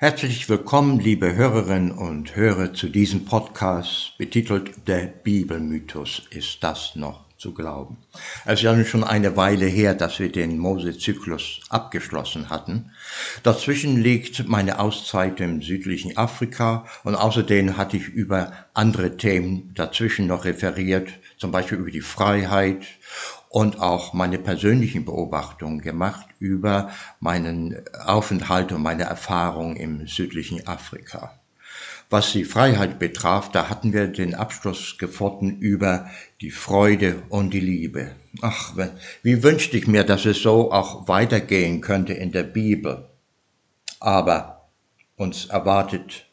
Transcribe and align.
Herzlich 0.00 0.48
willkommen, 0.48 1.00
liebe 1.00 1.34
Hörerinnen 1.34 1.90
und 1.90 2.36
Hörer, 2.36 2.72
zu 2.72 2.88
diesem 2.88 3.24
Podcast 3.24 4.16
betitelt 4.16 4.86
Der 4.86 5.06
Bibelmythos. 5.06 6.22
Ist 6.30 6.62
das 6.62 6.94
noch 6.94 7.24
zu 7.36 7.52
glauben? 7.52 7.96
Es 8.44 8.60
ist 8.60 8.62
ja 8.62 8.84
schon 8.84 9.02
eine 9.02 9.36
Weile 9.36 9.66
her, 9.66 9.94
dass 9.96 10.20
wir 10.20 10.30
den 10.30 10.56
Mose-Zyklus 10.56 11.62
abgeschlossen 11.68 12.48
hatten. 12.48 12.92
Dazwischen 13.42 14.00
liegt 14.00 14.48
meine 14.48 14.78
Auszeit 14.78 15.40
im 15.40 15.62
südlichen 15.62 16.16
Afrika 16.16 16.86
und 17.02 17.16
außerdem 17.16 17.76
hatte 17.76 17.96
ich 17.96 18.06
über 18.06 18.52
andere 18.74 19.16
Themen 19.16 19.72
dazwischen 19.74 20.28
noch 20.28 20.44
referiert, 20.44 21.08
zum 21.38 21.50
Beispiel 21.50 21.78
über 21.78 21.90
die 21.90 22.02
Freiheit 22.02 22.86
und 23.48 23.80
auch 23.80 24.12
meine 24.12 24.38
persönlichen 24.38 25.04
Beobachtungen 25.04 25.80
gemacht 25.80 26.26
über 26.38 26.90
meinen 27.20 27.76
Aufenthalt 28.04 28.72
und 28.72 28.82
meine 28.82 29.04
Erfahrung 29.04 29.76
im 29.76 30.06
südlichen 30.06 30.66
Afrika. 30.66 31.38
Was 32.10 32.32
die 32.32 32.44
Freiheit 32.44 32.98
betraf, 32.98 33.50
da 33.50 33.68
hatten 33.68 33.92
wir 33.92 34.06
den 34.08 34.34
Abschluss 34.34 34.96
gefunden 34.96 35.58
über 35.58 36.08
die 36.40 36.50
Freude 36.50 37.22
und 37.28 37.52
die 37.52 37.60
Liebe. 37.60 38.12
Ach, 38.40 38.74
wie 39.22 39.42
wünschte 39.42 39.76
ich 39.76 39.86
mir, 39.86 40.04
dass 40.04 40.24
es 40.24 40.40
so 40.40 40.72
auch 40.72 41.06
weitergehen 41.06 41.82
könnte 41.82 42.14
in 42.14 42.32
der 42.32 42.44
Bibel. 42.44 43.10
Aber 44.00 44.68
uns 45.16 45.46
erwartet 45.46 46.26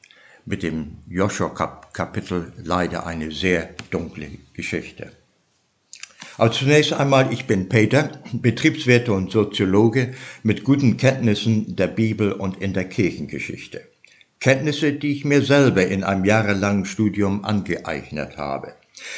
mit 0.45 0.63
dem 0.63 0.99
Joshua-Kapitel 1.07 2.53
leider 2.63 3.05
eine 3.05 3.31
sehr 3.31 3.69
dunkle 3.89 4.29
Geschichte. 4.53 5.11
Also 6.37 6.59
zunächst 6.59 6.91
einmal, 6.91 7.31
ich 7.31 7.45
bin 7.45 7.69
Peter, 7.69 8.11
Betriebswirte 8.33 9.13
und 9.13 9.31
Soziologe 9.31 10.13
mit 10.43 10.63
guten 10.63 10.97
Kenntnissen 10.97 11.75
der 11.75 11.87
Bibel 11.87 12.33
und 12.33 12.61
in 12.61 12.73
der 12.73 12.85
Kirchengeschichte. 12.85 13.87
Kenntnisse, 14.41 14.93
die 14.93 15.13
ich 15.13 15.23
mir 15.23 15.41
selber 15.43 15.87
in 15.87 16.03
einem 16.03 16.25
jahrelangen 16.25 16.85
Studium 16.85 17.45
angeeignet 17.45 18.37
habe. 18.37 18.73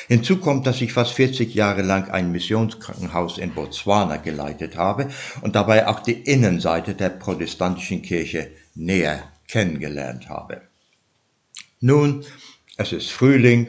Hinzu 0.08 0.38
kommt, 0.38 0.68
dass 0.68 0.82
ich 0.82 0.94
fast 0.94 1.14
40 1.14 1.54
Jahre 1.54 1.82
lang 1.82 2.10
ein 2.10 2.32
Missionskrankenhaus 2.32 3.38
in 3.38 3.52
Botswana 3.52 4.18
geleitet 4.18 4.76
habe 4.76 5.10
und 5.42 5.56
dabei 5.56 5.88
auch 5.88 6.00
die 6.00 6.14
Innenseite 6.14 6.94
der 6.94 7.10
protestantischen 7.10 8.02
Kirche 8.02 8.52
näher 8.76 9.24
kennengelernt 9.48 10.30
habe. 10.30 10.62
Nun, 11.80 12.24
es 12.78 12.92
ist 12.92 13.12
Frühling 13.12 13.68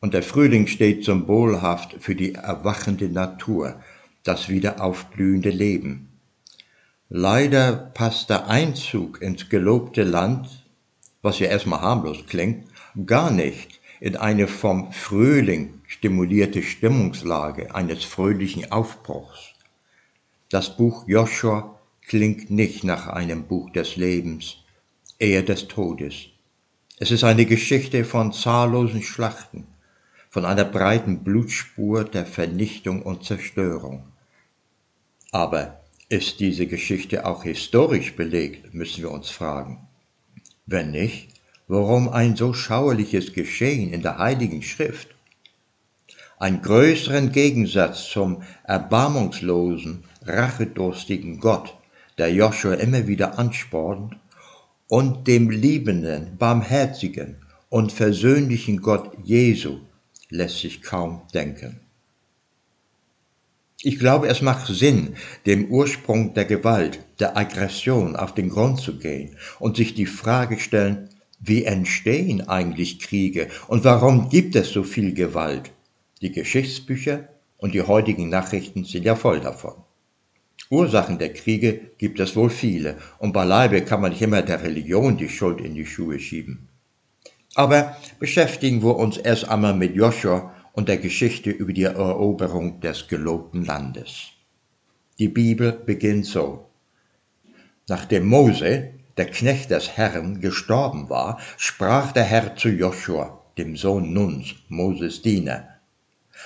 und 0.00 0.14
der 0.14 0.22
Frühling 0.22 0.66
steht 0.66 1.04
symbolhaft 1.04 1.96
für 2.00 2.14
die 2.14 2.34
erwachende 2.34 3.08
Natur, 3.08 3.80
das 4.22 4.48
wieder 4.48 4.80
aufblühende 4.82 5.50
Leben. 5.50 6.08
Leider 7.08 7.72
passt 7.72 8.30
der 8.30 8.48
Einzug 8.48 9.22
ins 9.22 9.48
gelobte 9.48 10.04
Land, 10.04 10.64
was 11.22 11.38
ja 11.38 11.46
erstmal 11.46 11.80
harmlos 11.80 12.26
klingt, 12.26 12.68
gar 13.06 13.30
nicht 13.30 13.80
in 14.00 14.16
eine 14.16 14.46
vom 14.46 14.92
Frühling 14.92 15.80
stimulierte 15.86 16.62
Stimmungslage 16.62 17.74
eines 17.74 18.04
fröhlichen 18.04 18.70
Aufbruchs. 18.70 19.54
Das 20.50 20.76
Buch 20.76 21.08
Joshua 21.08 21.78
klingt 22.06 22.50
nicht 22.50 22.84
nach 22.84 23.08
einem 23.08 23.44
Buch 23.44 23.70
des 23.70 23.96
Lebens, 23.96 24.56
eher 25.18 25.42
des 25.42 25.66
Todes. 25.68 26.26
Es 26.98 27.10
ist 27.10 27.24
eine 27.24 27.46
Geschichte 27.46 28.04
von 28.04 28.32
zahllosen 28.32 29.02
Schlachten, 29.02 29.66
von 30.38 30.44
einer 30.44 30.64
breiten 30.64 31.24
Blutspur 31.24 32.04
der 32.04 32.24
Vernichtung 32.24 33.02
und 33.02 33.24
Zerstörung. 33.24 34.04
Aber 35.32 35.80
ist 36.08 36.38
diese 36.38 36.68
Geschichte 36.68 37.26
auch 37.26 37.42
historisch 37.42 38.14
belegt, 38.14 38.72
müssen 38.72 39.02
wir 39.02 39.10
uns 39.10 39.30
fragen. 39.30 39.88
Wenn 40.64 40.92
nicht, 40.92 41.30
warum 41.66 42.08
ein 42.08 42.36
so 42.36 42.52
schauerliches 42.52 43.32
Geschehen 43.32 43.92
in 43.92 44.02
der 44.02 44.18
Heiligen 44.18 44.62
Schrift? 44.62 45.08
Ein 46.38 46.62
größeren 46.62 47.32
Gegensatz 47.32 48.08
zum 48.08 48.42
erbarmungslosen, 48.62 50.04
rachedurstigen 50.24 51.40
Gott, 51.40 51.74
der 52.16 52.32
Joshua 52.32 52.74
immer 52.74 53.08
wieder 53.08 53.40
anspornt, 53.40 54.14
und 54.86 55.26
dem 55.26 55.50
liebenden, 55.50 56.36
barmherzigen 56.38 57.38
und 57.70 57.90
versöhnlichen 57.90 58.80
Gott 58.82 59.10
Jesu, 59.24 59.80
lässt 60.30 60.58
sich 60.60 60.82
kaum 60.82 61.22
denken. 61.34 61.80
Ich 63.82 63.98
glaube, 63.98 64.26
es 64.26 64.42
macht 64.42 64.66
Sinn, 64.66 65.14
dem 65.46 65.66
Ursprung 65.66 66.34
der 66.34 66.44
Gewalt, 66.44 66.98
der 67.20 67.36
Aggression 67.36 68.16
auf 68.16 68.34
den 68.34 68.48
Grund 68.48 68.80
zu 68.80 68.98
gehen 68.98 69.36
und 69.60 69.76
sich 69.76 69.94
die 69.94 70.06
Frage 70.06 70.58
stellen, 70.58 71.10
wie 71.38 71.64
entstehen 71.64 72.48
eigentlich 72.48 72.98
Kriege 72.98 73.46
und 73.68 73.84
warum 73.84 74.28
gibt 74.28 74.56
es 74.56 74.70
so 74.70 74.82
viel 74.82 75.14
Gewalt? 75.14 75.70
Die 76.20 76.32
Geschichtsbücher 76.32 77.28
und 77.56 77.72
die 77.72 77.82
heutigen 77.82 78.28
Nachrichten 78.28 78.84
sind 78.84 79.04
ja 79.04 79.14
voll 79.14 79.38
davon. 79.38 79.74
Ursachen 80.70 81.18
der 81.18 81.32
Kriege 81.32 81.80
gibt 81.98 82.18
es 82.18 82.34
wohl 82.34 82.50
viele 82.50 82.96
und 83.20 83.32
beileibe 83.32 83.82
kann 83.82 84.00
man 84.00 84.10
nicht 84.10 84.22
immer 84.22 84.42
der 84.42 84.62
Religion 84.62 85.16
die 85.16 85.28
Schuld 85.28 85.60
in 85.60 85.74
die 85.74 85.86
Schuhe 85.86 86.18
schieben. 86.18 86.67
Aber 87.54 87.96
beschäftigen 88.18 88.82
wir 88.82 88.96
uns 88.96 89.16
erst 89.16 89.48
einmal 89.48 89.74
mit 89.74 89.94
Joshua 89.94 90.54
und 90.72 90.88
der 90.88 90.98
Geschichte 90.98 91.50
über 91.50 91.72
die 91.72 91.84
Eroberung 91.84 92.80
des 92.80 93.08
gelobten 93.08 93.64
Landes. 93.64 94.28
Die 95.18 95.28
Bibel 95.28 95.72
beginnt 95.72 96.26
so. 96.26 96.68
Nachdem 97.88 98.28
Mose, 98.28 98.90
der 99.16 99.26
Knecht 99.26 99.70
des 99.70 99.96
Herrn, 99.96 100.40
gestorben 100.40 101.10
war, 101.10 101.40
sprach 101.56 102.12
der 102.12 102.22
Herr 102.22 102.54
zu 102.54 102.68
Joshua, 102.68 103.42
dem 103.56 103.76
Sohn 103.76 104.12
Nuns, 104.12 104.54
Moses 104.68 105.22
Diener. 105.22 105.68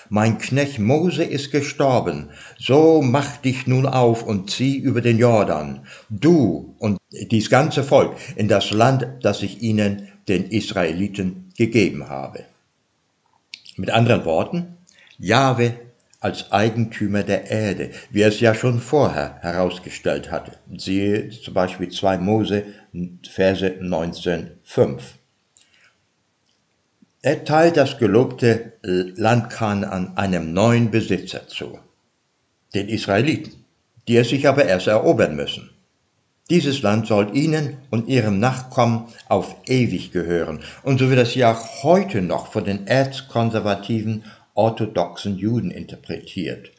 Mein 0.08 0.38
Knecht 0.38 0.78
Mose 0.78 1.24
ist 1.24 1.50
gestorben, 1.50 2.30
so 2.58 3.02
mach 3.02 3.36
dich 3.36 3.66
nun 3.66 3.84
auf 3.84 4.22
und 4.22 4.50
zieh 4.50 4.78
über 4.78 5.02
den 5.02 5.18
Jordan, 5.18 5.86
du 6.08 6.74
und 6.78 6.96
dies 7.10 7.50
ganze 7.50 7.84
Volk, 7.84 8.16
in 8.36 8.48
das 8.48 8.70
Land, 8.70 9.06
das 9.20 9.42
ich 9.42 9.60
ihnen 9.60 10.08
den 10.28 10.50
Israeliten 10.50 11.52
gegeben 11.56 12.08
habe. 12.08 12.44
Mit 13.76 13.90
anderen 13.90 14.24
Worten, 14.24 14.76
Jahwe 15.18 15.74
als 16.20 16.52
Eigentümer 16.52 17.24
der 17.24 17.50
Erde, 17.50 17.90
wie 18.10 18.22
er 18.22 18.28
es 18.28 18.38
ja 18.38 18.54
schon 18.54 18.80
vorher 18.80 19.38
herausgestellt 19.40 20.30
hatte. 20.30 20.52
Siehe 20.76 21.30
zum 21.30 21.54
Beispiel 21.54 21.88
2 21.88 22.18
Mose, 22.18 22.64
Verse 23.28 23.66
19,5. 23.66 25.00
Er 27.22 27.44
teilt 27.44 27.76
das 27.76 27.98
gelobte 27.98 28.72
Land 28.82 29.60
an 29.60 30.16
einem 30.16 30.52
neuen 30.52 30.90
Besitzer 30.90 31.46
zu, 31.48 31.78
den 32.74 32.88
Israeliten, 32.88 33.64
die 34.06 34.16
es 34.16 34.28
sich 34.28 34.46
aber 34.46 34.64
erst 34.64 34.86
erobern 34.86 35.34
müssen. 35.34 35.70
Dieses 36.52 36.82
Land 36.82 37.06
soll 37.06 37.34
ihnen 37.34 37.78
und 37.88 38.08
ihrem 38.08 38.38
Nachkommen 38.38 39.06
auf 39.26 39.56
ewig 39.64 40.12
gehören. 40.12 40.60
Und 40.82 40.98
so 40.98 41.08
wird 41.08 41.20
es 41.20 41.34
ja 41.34 41.58
heute 41.82 42.20
noch 42.20 42.48
von 42.48 42.66
den 42.66 42.86
erzkonservativen 42.86 44.24
orthodoxen 44.52 45.38
Juden 45.38 45.70
interpretiert. 45.70 46.70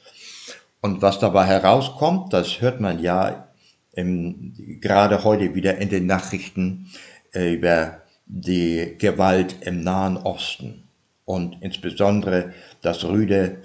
Und 0.79 1.01
was 1.01 1.17
dabei 1.17 1.47
herauskommt, 1.47 2.33
das 2.33 2.61
hört 2.61 2.81
man 2.81 3.01
ja 3.01 3.47
im, 3.93 4.53
gerade 4.79 5.23
heute 5.23 5.55
wieder 5.55 5.79
in 5.79 5.89
den 5.89 6.05
Nachrichten 6.05 6.91
äh, 7.33 7.55
über 7.55 8.03
die 8.27 8.93
Gewalt 8.99 9.55
im 9.61 9.81
Nahen 9.81 10.17
Osten 10.17 10.83
und 11.25 11.57
insbesondere 11.61 12.53
das 12.83 13.03
rüde 13.05 13.57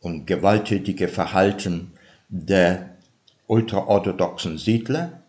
und 0.00 0.26
gewalttätige 0.26 1.08
Verhalten 1.08 1.92
der 2.30 2.96
ultraorthodoxen 3.48 4.56
Siedler 4.56 5.21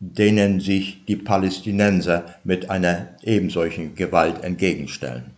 denen 0.00 0.60
sich 0.60 1.04
die 1.04 1.16
Palästinenser 1.16 2.24
mit 2.42 2.70
einer 2.70 3.08
ebensolchen 3.22 3.94
Gewalt 3.94 4.42
entgegenstellen. 4.42 5.32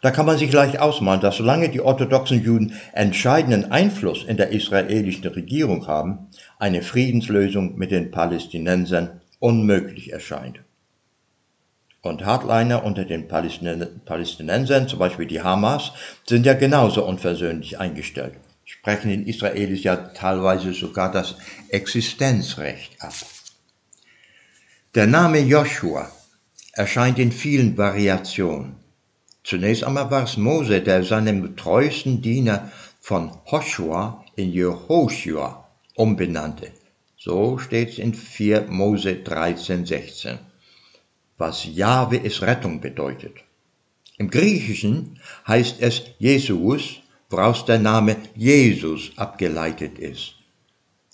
Da 0.00 0.10
kann 0.10 0.24
man 0.24 0.38
sich 0.38 0.52
leicht 0.52 0.78
ausmalen, 0.78 1.20
dass 1.20 1.36
solange 1.36 1.68
die 1.68 1.80
orthodoxen 1.80 2.42
Juden 2.42 2.72
entscheidenden 2.94 3.70
Einfluss 3.70 4.24
in 4.24 4.36
der 4.36 4.50
israelischen 4.50 5.26
Regierung 5.26 5.86
haben, 5.86 6.28
eine 6.58 6.82
Friedenslösung 6.82 7.76
mit 7.76 7.90
den 7.90 8.10
Palästinensern 8.10 9.20
unmöglich 9.38 10.12
erscheint. 10.12 10.60
Und 12.00 12.24
Hardliner 12.24 12.84
unter 12.84 13.04
den 13.04 13.28
Palästinensern, 13.28 14.88
zum 14.88 14.98
Beispiel 14.98 15.26
die 15.26 15.42
Hamas, 15.42 15.92
sind 16.26 16.46
ja 16.46 16.54
genauso 16.54 17.04
unversöhnlich 17.04 17.78
eingestellt 17.78 18.34
sprechen 18.78 19.10
den 19.10 19.26
Israelis 19.26 19.82
ja 19.82 19.96
teilweise 19.96 20.72
sogar 20.72 21.10
das 21.10 21.36
Existenzrecht 21.68 23.02
ab. 23.02 23.14
Der 24.94 25.06
Name 25.06 25.40
Joshua 25.40 26.10
erscheint 26.72 27.18
in 27.18 27.32
vielen 27.32 27.76
Variationen. 27.76 28.76
Zunächst 29.44 29.84
einmal 29.84 30.10
war 30.10 30.24
es 30.24 30.36
Mose, 30.36 30.80
der 30.80 31.02
seinem 31.02 31.56
treuesten 31.56 32.22
Diener 32.22 32.70
von 33.00 33.32
Joshua 33.50 34.24
in 34.36 34.52
Jehoshua 34.52 35.68
umbenannte. 35.96 36.70
So 37.16 37.58
steht 37.58 37.90
es 37.90 37.98
in 37.98 38.14
4 38.14 38.66
Mose 38.68 39.16
13, 39.16 39.86
16. 39.86 40.38
Was 41.36 41.64
Jahwe 41.64 42.16
ist 42.16 42.42
Rettung 42.42 42.80
bedeutet. 42.80 43.34
Im 44.18 44.30
Griechischen 44.30 45.20
heißt 45.46 45.80
es 45.80 46.02
Jesus, 46.18 47.00
woraus 47.30 47.64
der 47.66 47.78
Name 47.78 48.16
Jesus 48.34 49.12
abgeleitet 49.16 49.98
ist. 49.98 50.34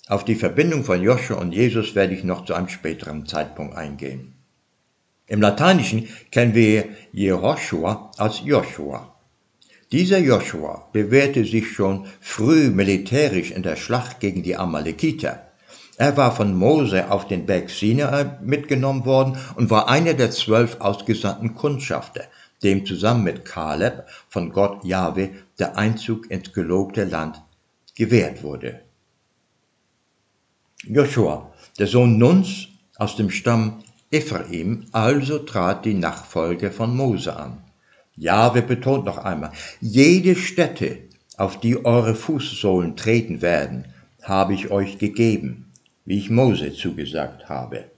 Auf 0.07 0.23
die 0.23 0.35
Verbindung 0.35 0.83
von 0.83 1.01
Joshua 1.01 1.37
und 1.37 1.51
Jesus 1.51 1.93
werde 1.95 2.13
ich 2.13 2.23
noch 2.23 2.45
zu 2.45 2.53
einem 2.53 2.69
späteren 2.69 3.25
Zeitpunkt 3.25 3.75
eingehen. 3.75 4.33
Im 5.27 5.41
Lateinischen 5.41 6.07
kennen 6.31 6.53
wir 6.53 6.85
Jehoshua 7.11 8.11
als 8.17 8.41
Joshua. 8.45 9.15
Dieser 9.91 10.19
Joshua 10.19 10.87
bewährte 10.93 11.43
sich 11.43 11.71
schon 11.71 12.05
früh 12.21 12.69
militärisch 12.69 13.51
in 13.51 13.63
der 13.63 13.75
Schlacht 13.75 14.19
gegen 14.19 14.43
die 14.43 14.55
Amalekiter. 14.55 15.41
Er 15.97 16.15
war 16.15 16.35
von 16.35 16.55
Mose 16.55 17.11
auf 17.11 17.27
den 17.27 17.45
Berg 17.45 17.69
Sinai 17.69 18.37
mitgenommen 18.41 19.05
worden 19.05 19.37
und 19.55 19.69
war 19.69 19.89
einer 19.89 20.13
der 20.13 20.31
zwölf 20.31 20.79
ausgesandten 20.79 21.55
Kundschafter, 21.55 22.25
dem 22.65 22.85
zusammen 22.85 23.23
mit 23.23 23.45
Kaleb 23.45 24.05
von 24.27 24.51
Gott 24.51 24.83
Jahwe 24.83 25.29
der 25.59 25.77
Einzug 25.77 26.29
ins 26.29 26.51
gelobte 26.51 27.05
Land 27.05 27.41
gewährt 27.95 28.43
wurde. 28.43 28.81
Joshua, 30.83 31.53
der 31.79 31.87
Sohn 31.87 32.17
Nuns 32.17 32.67
aus 32.97 33.15
dem 33.15 33.29
Stamm 33.29 33.83
Ephraim, 34.11 34.85
also 34.91 35.39
trat 35.39 35.85
die 35.85 35.93
Nachfolge 35.93 36.71
von 36.71 36.95
Mose 36.95 37.35
an. 37.35 37.63
Jahwe 38.15 38.61
betont 38.61 39.05
noch 39.05 39.17
einmal, 39.17 39.51
jede 39.79 40.35
Stätte, 40.35 40.99
auf 41.37 41.59
die 41.59 41.85
eure 41.85 42.15
Fußsohlen 42.15 42.95
treten 42.95 43.41
werden, 43.41 43.85
habe 44.21 44.53
ich 44.53 44.71
euch 44.71 44.97
gegeben, 44.97 45.71
wie 46.05 46.17
ich 46.17 46.29
Mose 46.29 46.73
zugesagt 46.73 47.49
habe. 47.49 47.91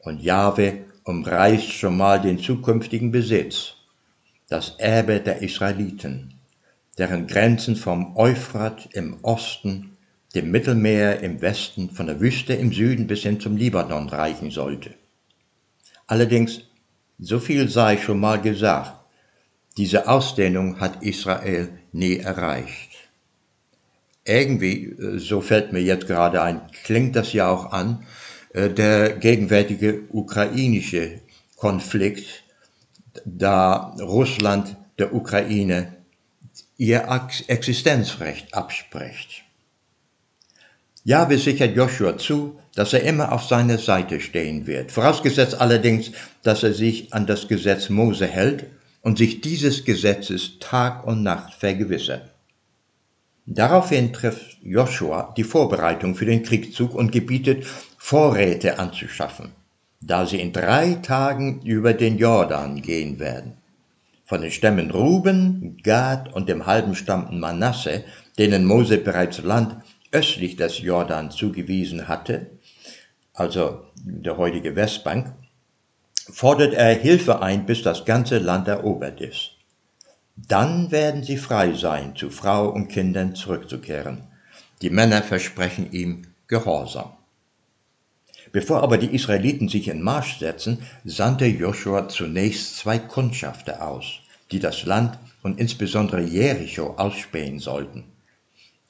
Und 0.00 0.22
Jahwe 0.22 0.84
umreißt 1.04 1.70
schon 1.70 1.96
mal 1.96 2.20
den 2.20 2.38
zukünftigen 2.38 3.10
Besitz, 3.10 3.74
das 4.48 4.76
Erbe 4.78 5.20
der 5.20 5.42
Israeliten, 5.42 6.34
deren 6.98 7.26
Grenzen 7.26 7.76
vom 7.76 8.16
Euphrat 8.16 8.88
im 8.92 9.18
Osten, 9.22 9.96
dem 10.34 10.50
Mittelmeer 10.50 11.20
im 11.20 11.40
Westen, 11.40 11.90
von 11.90 12.06
der 12.06 12.20
Wüste 12.20 12.54
im 12.54 12.72
Süden 12.72 13.06
bis 13.06 13.22
hin 13.22 13.38
zum 13.38 13.56
Libanon 13.56 14.08
reichen 14.08 14.50
sollte. 14.50 14.94
Allerdings, 16.06 16.62
so 17.18 17.38
viel 17.38 17.68
sei 17.68 17.98
schon 17.98 18.18
mal 18.18 18.40
gesagt, 18.40 18.92
diese 19.76 20.08
Ausdehnung 20.08 20.80
hat 20.80 21.02
Israel 21.02 21.68
nie 21.92 22.16
erreicht. 22.16 22.90
Irgendwie, 24.24 24.86
äh, 24.86 25.18
so 25.18 25.40
fällt 25.40 25.72
mir 25.72 25.82
jetzt 25.82 26.06
gerade 26.06 26.42
ein, 26.42 26.62
klingt 26.84 27.14
das 27.14 27.32
ja 27.32 27.48
auch 27.48 27.72
an, 27.72 28.06
der 28.54 29.14
gegenwärtige 29.16 30.02
ukrainische 30.10 31.20
Konflikt, 31.56 32.44
da 33.24 33.96
Russland 34.00 34.76
der 34.98 35.14
Ukraine 35.14 35.96
ihr 36.76 37.08
Existenzrecht 37.48 38.54
abspricht. 38.54 39.42
Jahwe 41.04 41.36
sichert 41.36 41.76
Joshua 41.76 42.16
zu, 42.16 42.58
dass 42.74 42.92
er 42.92 43.02
immer 43.02 43.32
auf 43.32 43.44
seiner 43.44 43.78
Seite 43.78 44.20
stehen 44.20 44.66
wird, 44.66 44.90
vorausgesetzt 44.90 45.60
allerdings, 45.60 46.12
dass 46.42 46.62
er 46.62 46.72
sich 46.72 47.12
an 47.12 47.26
das 47.26 47.46
Gesetz 47.46 47.88
Mose 47.88 48.26
hält 48.26 48.66
und 49.02 49.18
sich 49.18 49.40
dieses 49.40 49.84
Gesetzes 49.84 50.58
Tag 50.60 51.06
und 51.06 51.22
Nacht 51.22 51.54
vergewissert. 51.54 52.30
Daraufhin 53.46 54.12
trifft 54.12 54.56
Joshua 54.62 55.34
die 55.36 55.44
Vorbereitung 55.44 56.14
für 56.14 56.24
den 56.24 56.42
Kriegszug 56.42 56.94
und 56.94 57.12
gebietet, 57.12 57.66
Vorräte 58.06 58.78
anzuschaffen, 58.78 59.52
da 60.02 60.26
sie 60.26 60.38
in 60.38 60.52
drei 60.52 60.96
Tagen 60.96 61.62
über 61.62 61.94
den 61.94 62.18
Jordan 62.18 62.82
gehen 62.82 63.18
werden. 63.18 63.56
Von 64.26 64.42
den 64.42 64.50
Stämmen 64.50 64.90
Ruben, 64.90 65.78
Gad 65.82 66.30
und 66.34 66.50
dem 66.50 66.66
halben 66.66 66.94
Stamm 66.96 67.40
Manasse, 67.40 68.04
denen 68.36 68.66
Mose 68.66 68.98
bereits 68.98 69.42
Land 69.42 69.76
östlich 70.12 70.56
des 70.56 70.82
Jordan 70.82 71.30
zugewiesen 71.30 72.06
hatte, 72.06 72.50
also 73.32 73.86
der 73.96 74.36
heutige 74.36 74.76
Westbank, 74.76 75.32
fordert 76.30 76.74
er 76.74 76.92
Hilfe 76.92 77.40
ein, 77.40 77.64
bis 77.64 77.82
das 77.82 78.04
ganze 78.04 78.36
Land 78.36 78.68
erobert 78.68 79.22
ist. 79.22 79.52
Dann 80.36 80.90
werden 80.90 81.22
sie 81.22 81.38
frei 81.38 81.72
sein, 81.72 82.14
zu 82.14 82.28
Frau 82.28 82.68
und 82.68 82.88
Kindern 82.88 83.34
zurückzukehren. 83.34 84.24
Die 84.82 84.90
Männer 84.90 85.22
versprechen 85.22 85.90
ihm 85.90 86.26
Gehorsam. 86.48 87.14
Bevor 88.54 88.84
aber 88.84 88.98
die 88.98 89.12
Israeliten 89.12 89.68
sich 89.68 89.88
in 89.88 90.00
Marsch 90.00 90.38
setzen, 90.38 90.78
sandte 91.04 91.44
Joshua 91.44 92.08
zunächst 92.08 92.76
zwei 92.76 93.00
Kundschafter 93.00 93.84
aus, 93.84 94.20
die 94.52 94.60
das 94.60 94.84
Land 94.84 95.18
und 95.42 95.58
insbesondere 95.58 96.20
Jericho 96.20 96.94
ausspähen 96.96 97.58
sollten. 97.58 98.04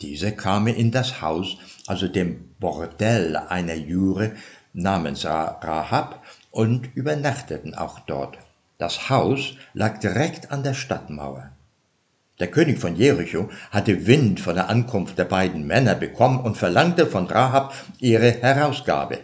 Diese 0.03 0.33
kamen 0.33 0.75
in 0.75 0.91
das 0.91 1.23
Haus, 1.23 1.57
also 1.87 2.09
dem 2.09 2.51
Bordell 2.61 3.37
einer 3.37 3.73
Jure 3.73 4.33
namens 4.75 5.25
Rahab, 5.25 6.23
und 6.51 6.95
übernachteten 6.95 7.75
auch 7.75 8.01
dort. 8.01 8.37
Das 8.77 9.09
Haus 9.09 9.55
lag 9.73 9.99
direkt 9.99 10.53
an 10.53 10.63
der 10.63 10.75
Stadtmauer. 10.75 11.53
Der 12.39 12.51
König 12.51 12.81
von 12.81 12.97
Jericho 12.97 13.49
hatte 13.71 14.07
Wind 14.07 14.41
von 14.41 14.57
der 14.57 14.69
Ankunft 14.69 15.17
der 15.17 15.25
beiden 15.25 15.67
Männer 15.67 15.95
bekommen 15.95 16.41
und 16.41 16.59
verlangte 16.59 17.07
von 17.07 17.27
Rahab 17.29 17.73
ihre 17.99 18.31
Herausgabe. 18.31 19.21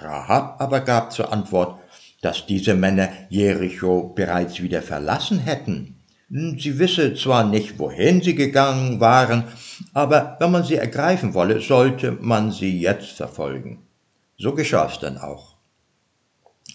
Rahab 0.00 0.60
aber 0.60 0.80
gab 0.80 1.12
zur 1.12 1.32
Antwort, 1.32 1.78
dass 2.20 2.46
diese 2.46 2.74
Männer 2.74 3.08
Jericho 3.28 4.12
bereits 4.14 4.62
wieder 4.62 4.82
verlassen 4.82 5.38
hätten. 5.38 5.96
Sie 6.30 6.78
wisse 6.78 7.14
zwar 7.14 7.44
nicht, 7.44 7.78
wohin 7.78 8.20
sie 8.22 8.34
gegangen 8.34 9.00
waren, 9.00 9.44
aber 9.94 10.36
wenn 10.40 10.50
man 10.50 10.64
sie 10.64 10.76
ergreifen 10.76 11.32
wolle, 11.32 11.60
sollte 11.60 12.12
man 12.12 12.50
sie 12.52 12.80
jetzt 12.80 13.12
verfolgen. 13.12 13.86
So 14.36 14.54
geschah 14.54 14.86
es 14.86 14.98
dann 14.98 15.16
auch. 15.18 15.56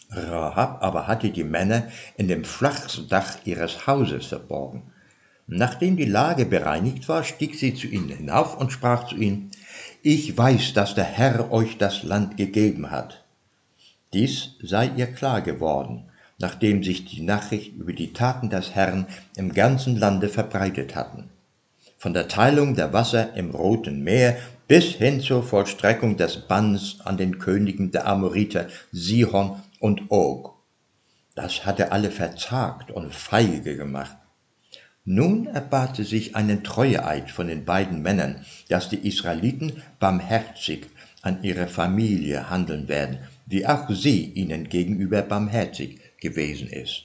Rahab 0.10 0.84
aber 0.84 1.08
hatte 1.08 1.30
die 1.30 1.44
Männer 1.44 1.88
in 2.18 2.28
dem 2.28 2.44
Flachdach 2.44 3.38
ihres 3.46 3.88
Hauses 3.88 4.28
verborgen. 4.28 4.92
Nachdem 5.46 5.98
die 5.98 6.06
Lage 6.06 6.46
bereinigt 6.46 7.08
war, 7.10 7.24
stieg 7.24 7.56
sie 7.56 7.74
zu 7.74 7.88
ihnen 7.88 8.10
hinauf 8.10 8.58
und 8.58 8.72
sprach 8.72 9.08
zu 9.08 9.16
ihnen, 9.16 9.52
Ich 10.06 10.38
weiß, 10.38 10.74
dass 10.74 10.96
der 10.96 11.06
Herr 11.06 11.50
euch 11.54 11.78
das 11.78 12.04
Land 12.04 12.36
gegeben 12.36 12.92
hat. 12.92 13.24
Dies 14.12 14.50
sei 14.62 14.92
ihr 14.98 15.07
klar 15.07 15.42
geworden, 15.42 16.04
nachdem 16.40 16.83
sich 16.83 17.06
die 17.06 17.22
Nachricht 17.22 17.74
über 17.78 17.94
die 17.94 18.12
Taten 18.12 18.50
des 18.50 18.76
Herrn 18.76 19.07
im 19.38 19.54
ganzen 19.54 19.95
Lande 19.95 20.28
verbreitet 20.28 20.94
hatten. 20.94 21.30
Von 21.98 22.14
der 22.14 22.28
Teilung 22.28 22.76
der 22.76 22.92
Wasser 22.92 23.33
im 23.36 23.52
Roten 23.52 24.04
Meer 24.04 24.36
bis 24.68 24.83
hin 24.95 25.22
zur 25.22 25.42
Vollstreckung 25.42 26.18
des 26.18 26.50
Banns 26.50 26.98
an 27.06 27.16
den 27.16 27.40
Königen 27.40 27.92
der 27.92 28.06
Amoriter 28.06 28.68
Sihon 28.92 29.62
und 29.80 30.12
Og. 30.12 30.52
Das 31.33 31.66
hatte 31.66 31.94
alle 31.94 32.12
verzagt 32.12 32.92
und 32.92 33.16
feige 33.16 33.78
gemacht. 33.78 34.18
Nun 35.06 35.48
erbate 35.48 36.06
sich 36.06 36.36
einen 36.36 36.64
Treueeid 36.64 37.30
von 37.30 37.48
den 37.48 37.66
beiden 37.66 38.02
Männern, 38.02 38.45
dass 38.69 38.88
die 38.88 39.06
Israeliten 39.06 39.83
barmherzig 40.00 40.86
an 41.22 41.44
ihre 41.44 41.68
Familie 41.68 42.50
handeln 42.50 42.88
werden, 42.88 43.18
wie 43.45 43.66
auch 43.68 43.90
sie 43.90 44.24
ihnen 44.24 44.69
gegenüber 44.69 45.22
barmherzig 45.22 46.00
gewesen 46.22 46.69
ist. 46.69 47.04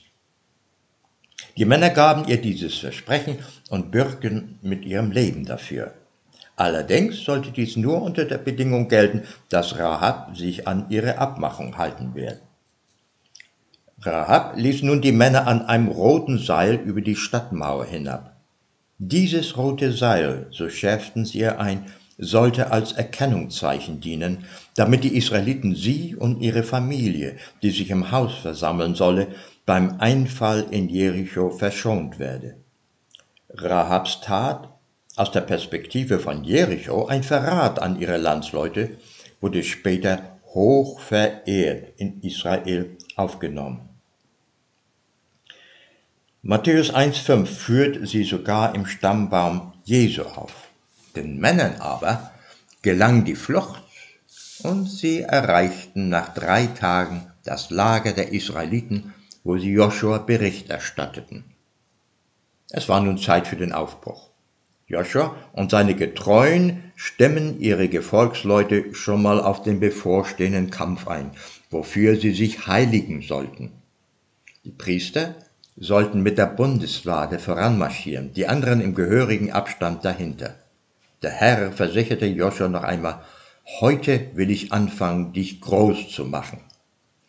Die 1.57 1.65
Männer 1.65 1.89
gaben 1.89 2.25
ihr 2.29 2.41
dieses 2.41 2.77
Versprechen 2.77 3.39
und 3.69 3.91
bürgten 3.91 4.59
mit 4.61 4.85
ihrem 4.85 5.11
Leben 5.11 5.45
dafür. 5.45 5.93
Allerdings 6.55 7.23
sollte 7.23 7.51
dies 7.51 7.75
nur 7.75 8.01
unter 8.01 8.25
der 8.25 8.37
Bedingung 8.37 8.87
gelten, 8.87 9.23
dass 9.49 9.77
Rahab 9.77 10.37
sich 10.37 10.67
an 10.67 10.89
ihre 10.89 11.17
Abmachung 11.17 11.77
halten 11.77 12.15
wird. 12.15 12.41
Rahab 14.01 14.53
ließ 14.55 14.83
nun 14.83 15.01
die 15.01 15.11
Männer 15.11 15.45
an 15.45 15.63
einem 15.65 15.89
roten 15.89 16.37
Seil 16.37 16.75
über 16.75 17.01
die 17.01 17.17
Stadtmauer 17.17 17.85
hinab. 17.85 18.37
Dieses 18.97 19.57
rote 19.57 19.91
Seil, 19.91 20.47
so 20.51 20.69
schärften 20.69 21.25
sie 21.25 21.39
ihr 21.39 21.59
ein, 21.59 21.85
sollte 22.17 22.71
als 22.71 22.93
Erkennungszeichen 22.93 23.99
dienen, 23.99 24.45
damit 24.75 25.03
die 25.03 25.17
Israeliten 25.17 25.75
sie 25.75 26.15
und 26.15 26.41
ihre 26.41 26.63
Familie, 26.63 27.35
die 27.61 27.71
sich 27.71 27.89
im 27.89 28.11
Haus 28.11 28.35
versammeln 28.35 28.95
solle, 28.95 29.27
beim 29.65 29.99
Einfall 29.99 30.65
in 30.71 30.87
Jericho 30.87 31.49
verschont 31.49 32.19
werde. 32.19 32.55
Rahabs 33.49 34.21
Tat, 34.21 34.69
aus 35.17 35.31
der 35.31 35.41
Perspektive 35.41 36.19
von 36.19 36.45
Jericho 36.45 37.07
ein 37.07 37.23
Verrat 37.23 37.81
an 37.81 37.99
ihre 37.99 38.17
Landsleute, 38.17 38.91
wurde 39.41 39.63
später 39.63 40.39
hoch 40.53 40.99
verehrt 41.01 41.93
in 41.97 42.21
Israel 42.21 42.97
aufgenommen. 43.15 43.88
Matthäus 46.41 46.93
1,5 46.93 47.45
führt 47.47 48.07
sie 48.07 48.23
sogar 48.23 48.73
im 48.73 48.85
Stammbaum 48.85 49.73
Jesu 49.83 50.21
auf. 50.21 50.69
Den 51.13 51.37
Männern 51.37 51.75
aber 51.81 52.31
gelang 52.81 53.25
die 53.25 53.35
Flucht 53.35 53.83
und 54.63 54.89
sie 54.89 55.19
erreichten 55.19 56.07
nach 56.07 56.33
drei 56.33 56.67
Tagen 56.67 57.29
das 57.43 57.71
Lager 57.71 58.13
der 58.13 58.31
Israeliten, 58.31 59.13
wo 59.43 59.57
sie 59.57 59.73
Joshua 59.73 60.19
Bericht 60.19 60.69
erstatteten. 60.69 61.43
Es 62.69 62.87
war 62.87 63.01
nun 63.01 63.17
Zeit 63.17 63.45
für 63.45 63.57
den 63.57 63.73
Aufbruch. 63.73 64.29
Joshua 64.87 65.35
und 65.51 65.71
seine 65.71 65.93
Getreuen 65.93 66.93
stemmen 66.95 67.59
ihre 67.59 67.89
Gefolgsleute 67.89 68.95
schon 68.95 69.21
mal 69.21 69.41
auf 69.41 69.63
den 69.63 69.81
bevorstehenden 69.81 70.69
Kampf 70.69 71.05
ein, 71.05 71.31
wofür 71.69 72.15
sie 72.15 72.31
sich 72.31 72.65
heiligen 72.65 73.23
sollten. 73.23 73.73
Die 74.63 74.71
Priester 74.71 75.35
sollten 75.79 76.21
mit 76.21 76.37
der 76.37 76.45
Bundeslade 76.45 77.39
voranmarschieren, 77.39 78.33
die 78.33 78.47
anderen 78.47 78.81
im 78.81 78.95
gehörigen 78.95 79.51
Abstand 79.51 80.03
dahinter. 80.03 80.55
Der 81.21 81.31
Herr 81.31 81.71
versicherte 81.71 82.25
Joshua 82.25 82.67
noch 82.67 82.83
einmal, 82.83 83.21
heute 83.79 84.27
will 84.35 84.51
ich 84.51 84.73
anfangen, 84.73 85.31
dich 85.33 85.61
groß 85.61 86.09
zu 86.09 86.25
machen. 86.25 86.59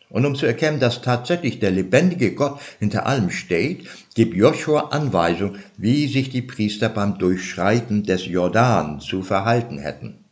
Und 0.09 0.25
um 0.25 0.35
zu 0.35 0.45
erkennen, 0.45 0.81
dass 0.81 1.01
tatsächlich 1.01 1.59
der 1.59 1.71
lebendige 1.71 2.35
Gott 2.35 2.59
hinter 2.79 3.05
allem 3.05 3.29
steht, 3.29 3.87
gibt 4.13 4.35
Joshua 4.35 4.89
Anweisung, 4.89 5.55
wie 5.77 6.07
sich 6.07 6.29
die 6.29 6.41
Priester 6.41 6.89
beim 6.89 7.17
Durchschreiten 7.17 8.03
des 8.03 8.25
Jordan 8.25 8.99
zu 8.99 9.23
verhalten 9.23 9.77
hätten. 9.77 10.25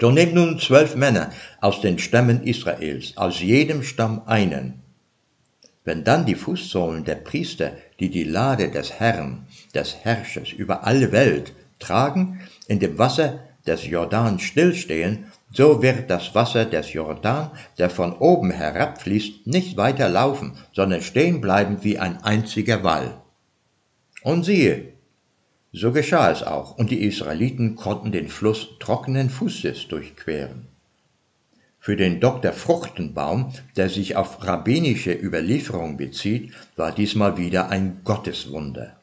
So 0.00 0.10
nehmt 0.10 0.34
nun 0.34 0.58
zwölf 0.58 0.96
Männer 0.96 1.30
aus 1.60 1.80
den 1.80 2.00
Stämmen 2.00 2.42
Israels, 2.42 3.16
aus 3.16 3.40
jedem 3.40 3.84
Stamm 3.84 4.22
einen, 4.26 4.82
wenn 5.86 6.04
dann 6.04 6.26
die 6.26 6.34
Fußsohlen 6.34 7.04
der 7.04 7.14
Priester, 7.14 7.72
die 8.00 8.10
die 8.10 8.24
Lade 8.24 8.70
des 8.70 8.92
Herrn, 9.00 9.46
des 9.74 9.96
Herrschers 10.04 10.52
über 10.52 10.84
alle 10.84 11.12
Welt 11.12 11.52
tragen, 11.78 12.40
in 12.66 12.80
dem 12.80 12.98
Wasser 12.98 13.38
des 13.66 13.86
Jordan 13.86 14.38
stillstehen, 14.38 15.26
so 15.52 15.80
wird 15.82 16.10
das 16.10 16.34
Wasser 16.34 16.64
des 16.64 16.92
Jordan, 16.92 17.50
der 17.78 17.88
von 17.88 18.12
oben 18.14 18.50
herabfließt, 18.50 19.46
nicht 19.46 19.76
weiter 19.76 20.08
laufen, 20.08 20.58
sondern 20.72 21.02
stehen 21.02 21.40
bleiben 21.40 21.78
wie 21.82 21.98
ein 21.98 22.22
einziger 22.22 22.82
Wall. 22.82 23.22
Und 24.22 24.44
siehe, 24.44 24.92
so 25.72 25.92
geschah 25.92 26.32
es 26.32 26.42
auch, 26.42 26.76
und 26.76 26.90
die 26.90 27.04
Israeliten 27.04 27.76
konnten 27.76 28.10
den 28.10 28.28
Fluss 28.28 28.78
trockenen 28.80 29.30
Fußes 29.30 29.86
durchqueren. 29.86 30.66
Für 31.86 31.94
den 31.94 32.18
Dr. 32.18 32.52
Fruchtenbaum, 32.52 33.52
der 33.76 33.88
sich 33.88 34.16
auf 34.16 34.44
rabbinische 34.44 35.12
Überlieferung 35.12 35.96
bezieht, 35.96 36.52
war 36.74 36.90
diesmal 36.90 37.36
wieder 37.36 37.68
ein 37.68 38.00
Gotteswunder. 38.02 38.96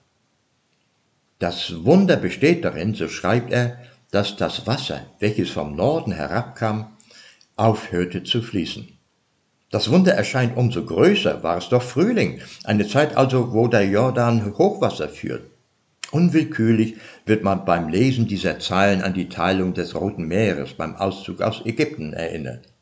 Das 1.39 1.85
Wunder 1.85 2.17
besteht 2.17 2.65
darin, 2.65 2.93
so 2.93 3.07
schreibt 3.07 3.53
er, 3.53 3.77
dass 4.11 4.35
das 4.35 4.67
Wasser, 4.67 5.05
welches 5.19 5.51
vom 5.51 5.77
Norden 5.77 6.11
herabkam, 6.11 6.87
aufhörte 7.55 8.25
zu 8.25 8.41
fließen. 8.41 8.89
Das 9.69 9.89
Wunder 9.89 10.11
erscheint 10.15 10.57
umso 10.57 10.83
größer, 10.83 11.41
war 11.41 11.59
es 11.59 11.69
doch 11.69 11.83
Frühling, 11.83 12.41
eine 12.65 12.85
Zeit 12.85 13.15
also, 13.15 13.53
wo 13.53 13.69
der 13.69 13.85
Jordan 13.85 14.57
Hochwasser 14.57 15.07
führt. 15.07 15.43
Unwillkürlich 16.11 16.95
wird 17.25 17.45
man 17.45 17.63
beim 17.63 17.87
Lesen 17.87 18.27
dieser 18.27 18.59
Zeilen 18.59 19.01
an 19.01 19.13
die 19.13 19.29
Teilung 19.29 19.73
des 19.73 19.95
Roten 19.95 20.27
Meeres 20.27 20.73
beim 20.73 20.97
Auszug 20.97 21.41
aus 21.41 21.65
Ägypten 21.65 22.11
erinnert. 22.11 22.72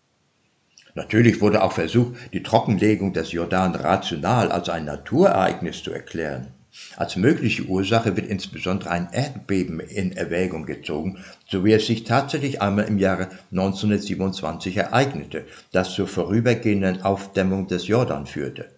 Natürlich 0.96 1.42
wurde 1.42 1.64
auch 1.64 1.72
versucht, 1.72 2.16
die 2.34 2.44
Trockenlegung 2.44 3.14
des 3.14 3.32
Jordan 3.32 3.76
rational 3.76 4.52
als 4.52 4.70
ein 4.70 4.86
Naturereignis 4.86 5.84
zu 5.84 5.92
erklären. 5.92 6.48
Als 6.96 7.18
mögliche 7.18 7.64
Ursache 7.64 8.16
wird 8.16 8.28
insbesondere 8.28 8.92
ein 8.92 9.10
Erdbeben 9.12 9.82
in 9.82 10.14
Erwägung 10.14 10.66
gezogen, 10.66 11.24
so 11.50 11.66
wie 11.66 11.74
es 11.74 11.86
sich 11.86 12.06
tatsächlich 12.06 12.62
einmal 12.62 12.86
im 12.86 12.98
Jahre 12.98 13.28
1927 13.52 14.78
ereignete, 14.78 15.46
das 15.74 15.94
zur 15.94 16.08
vorübergehenden 16.08 17.02
Aufdämmung 17.02 17.68
des 17.68 17.88
Jordan 17.88 18.26
führte. 18.26 18.70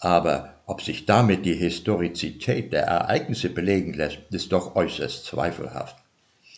Aber 0.00 0.56
ob 0.66 0.82
sich 0.82 1.06
damit 1.06 1.46
die 1.46 1.54
Historizität 1.54 2.72
der 2.72 2.84
Ereignisse 2.84 3.48
belegen 3.48 3.94
lässt, 3.94 4.18
ist 4.30 4.52
doch 4.52 4.76
äußerst 4.76 5.24
zweifelhaft. 5.24 5.96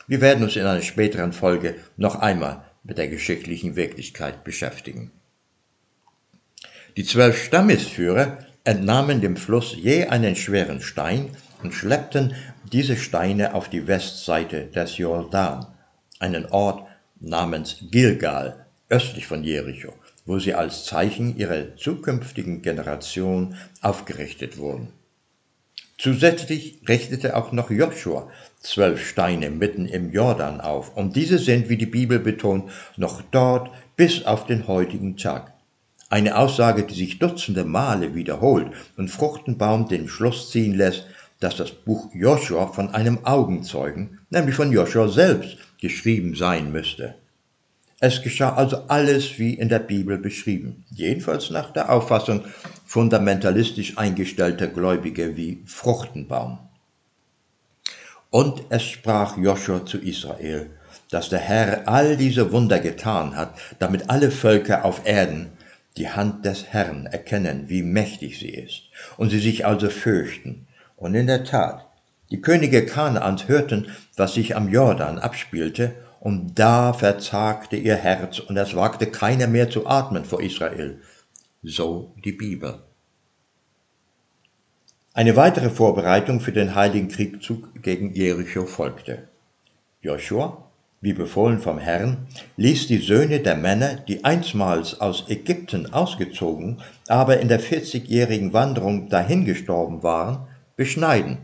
Wir 0.08 0.20
werden 0.20 0.42
uns 0.42 0.56
in 0.56 0.64
einer 0.64 0.82
späteren 0.82 1.32
Folge 1.32 1.76
noch 1.96 2.16
einmal 2.16 2.64
mit 2.88 2.98
der 2.98 3.06
geschichtlichen 3.08 3.76
Wirklichkeit 3.76 4.42
beschäftigen. 4.42 5.12
Die 6.96 7.04
zwölf 7.04 7.40
Stammesführer 7.40 8.38
entnahmen 8.64 9.20
dem 9.20 9.36
Fluss 9.36 9.76
je 9.76 10.06
einen 10.06 10.34
schweren 10.34 10.80
Stein 10.80 11.36
und 11.62 11.74
schleppten 11.74 12.34
diese 12.72 12.96
Steine 12.96 13.54
auf 13.54 13.68
die 13.68 13.86
Westseite 13.86 14.64
des 14.66 14.98
Jordan, 14.98 15.66
einen 16.18 16.46
Ort 16.46 16.88
namens 17.20 17.76
Gilgal, 17.90 18.66
östlich 18.88 19.26
von 19.26 19.44
Jericho, 19.44 19.92
wo 20.24 20.38
sie 20.38 20.54
als 20.54 20.84
Zeichen 20.84 21.36
ihrer 21.36 21.76
zukünftigen 21.76 22.62
Generation 22.62 23.54
aufgerichtet 23.82 24.56
wurden. 24.58 24.92
Zusätzlich 25.98 26.80
richtete 26.88 27.36
auch 27.36 27.50
noch 27.50 27.72
Joshua 27.72 28.30
zwölf 28.60 29.04
Steine 29.04 29.50
mitten 29.50 29.86
im 29.86 30.12
Jordan 30.12 30.60
auf, 30.60 30.96
und 30.96 31.16
diese 31.16 31.38
sind, 31.38 31.68
wie 31.68 31.76
die 31.76 31.86
Bibel 31.86 32.20
betont, 32.20 32.70
noch 32.96 33.20
dort 33.32 33.70
bis 33.96 34.24
auf 34.24 34.46
den 34.46 34.68
heutigen 34.68 35.16
Tag. 35.16 35.54
Eine 36.08 36.38
Aussage, 36.38 36.84
die 36.84 36.94
sich 36.94 37.18
dutzende 37.18 37.64
Male 37.64 38.14
wiederholt 38.14 38.70
und 38.96 39.10
Fruchtenbaum 39.10 39.88
den 39.88 40.08
Schluss 40.08 40.50
ziehen 40.50 40.74
lässt, 40.74 41.04
dass 41.40 41.56
das 41.56 41.72
Buch 41.72 42.08
Joshua 42.14 42.68
von 42.68 42.94
einem 42.94 43.24
Augenzeugen, 43.24 44.20
nämlich 44.30 44.54
von 44.54 44.70
Joshua 44.70 45.08
selbst, 45.08 45.58
geschrieben 45.80 46.36
sein 46.36 46.70
müsste. 46.70 47.16
Es 48.00 48.22
geschah 48.22 48.54
also 48.54 48.84
alles 48.86 49.38
wie 49.40 49.54
in 49.54 49.68
der 49.68 49.80
Bibel 49.80 50.18
beschrieben, 50.18 50.84
jedenfalls 50.90 51.50
nach 51.50 51.72
der 51.72 51.90
Auffassung 51.90 52.44
fundamentalistisch 52.86 53.98
eingestellter 53.98 54.68
Gläubige 54.68 55.36
wie 55.36 55.62
Fruchtenbaum. 55.66 56.60
Und 58.30 58.62
es 58.68 58.84
sprach 58.84 59.36
Joshua 59.36 59.84
zu 59.84 59.98
Israel, 59.98 60.70
dass 61.10 61.28
der 61.28 61.40
Herr 61.40 61.88
all 61.88 62.16
diese 62.16 62.52
Wunder 62.52 62.78
getan 62.78 63.34
hat, 63.34 63.54
damit 63.80 64.10
alle 64.10 64.30
Völker 64.30 64.84
auf 64.84 65.04
Erden 65.04 65.50
die 65.96 66.08
Hand 66.08 66.44
des 66.44 66.66
Herrn 66.66 67.06
erkennen, 67.06 67.64
wie 67.68 67.82
mächtig 67.82 68.38
sie 68.38 68.50
ist, 68.50 68.82
und 69.16 69.30
sie 69.30 69.40
sich 69.40 69.66
also 69.66 69.90
fürchten. 69.90 70.68
Und 70.96 71.16
in 71.16 71.26
der 71.26 71.42
Tat, 71.42 71.86
die 72.30 72.40
Könige 72.40 72.86
Kanaans 72.86 73.48
hörten, 73.48 73.88
was 74.16 74.34
sich 74.34 74.54
am 74.54 74.68
Jordan 74.68 75.18
abspielte, 75.18 75.94
und 76.20 76.58
da 76.58 76.92
verzagte 76.92 77.76
ihr 77.76 77.96
Herz, 77.96 78.38
und 78.40 78.56
es 78.56 78.74
wagte 78.74 79.06
keiner 79.06 79.46
mehr 79.46 79.70
zu 79.70 79.86
atmen 79.86 80.24
vor 80.24 80.42
Israel. 80.42 81.00
So 81.62 82.14
die 82.24 82.32
Bibel. 82.32 82.80
Eine 85.14 85.36
weitere 85.36 85.70
Vorbereitung 85.70 86.40
für 86.40 86.52
den 86.52 86.74
heiligen 86.74 87.08
Kriegszug 87.08 87.82
gegen 87.82 88.14
Jericho 88.14 88.66
folgte. 88.66 89.28
Joshua, 90.00 90.64
wie 91.00 91.12
befohlen 91.12 91.58
vom 91.58 91.78
Herrn, 91.78 92.26
ließ 92.56 92.86
die 92.86 92.98
Söhne 92.98 93.40
der 93.40 93.56
Männer, 93.56 93.96
die 93.96 94.24
einstmals 94.24 95.00
aus 95.00 95.28
Ägypten 95.28 95.92
ausgezogen, 95.92 96.80
aber 97.08 97.40
in 97.40 97.48
der 97.48 97.60
vierzigjährigen 97.60 98.52
Wanderung 98.52 99.08
dahingestorben 99.08 100.02
waren, 100.02 100.46
beschneiden, 100.76 101.38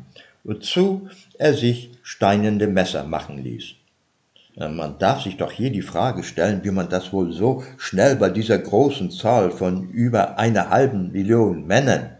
wozu 0.44 1.08
er 1.38 1.54
sich 1.54 1.90
steinende 2.02 2.66
Messer 2.66 3.04
machen 3.04 3.38
ließ. 3.38 3.74
Man 4.56 4.98
darf 4.98 5.22
sich 5.22 5.36
doch 5.36 5.50
hier 5.50 5.70
die 5.70 5.82
Frage 5.82 6.22
stellen, 6.22 6.60
wie 6.62 6.70
man 6.70 6.88
das 6.88 7.12
wohl 7.12 7.32
so 7.32 7.64
schnell 7.76 8.14
bei 8.14 8.30
dieser 8.30 8.58
großen 8.58 9.10
Zahl 9.10 9.50
von 9.50 9.88
über 9.90 10.38
einer 10.38 10.70
halben 10.70 11.10
Million 11.10 11.66
Männern 11.66 12.10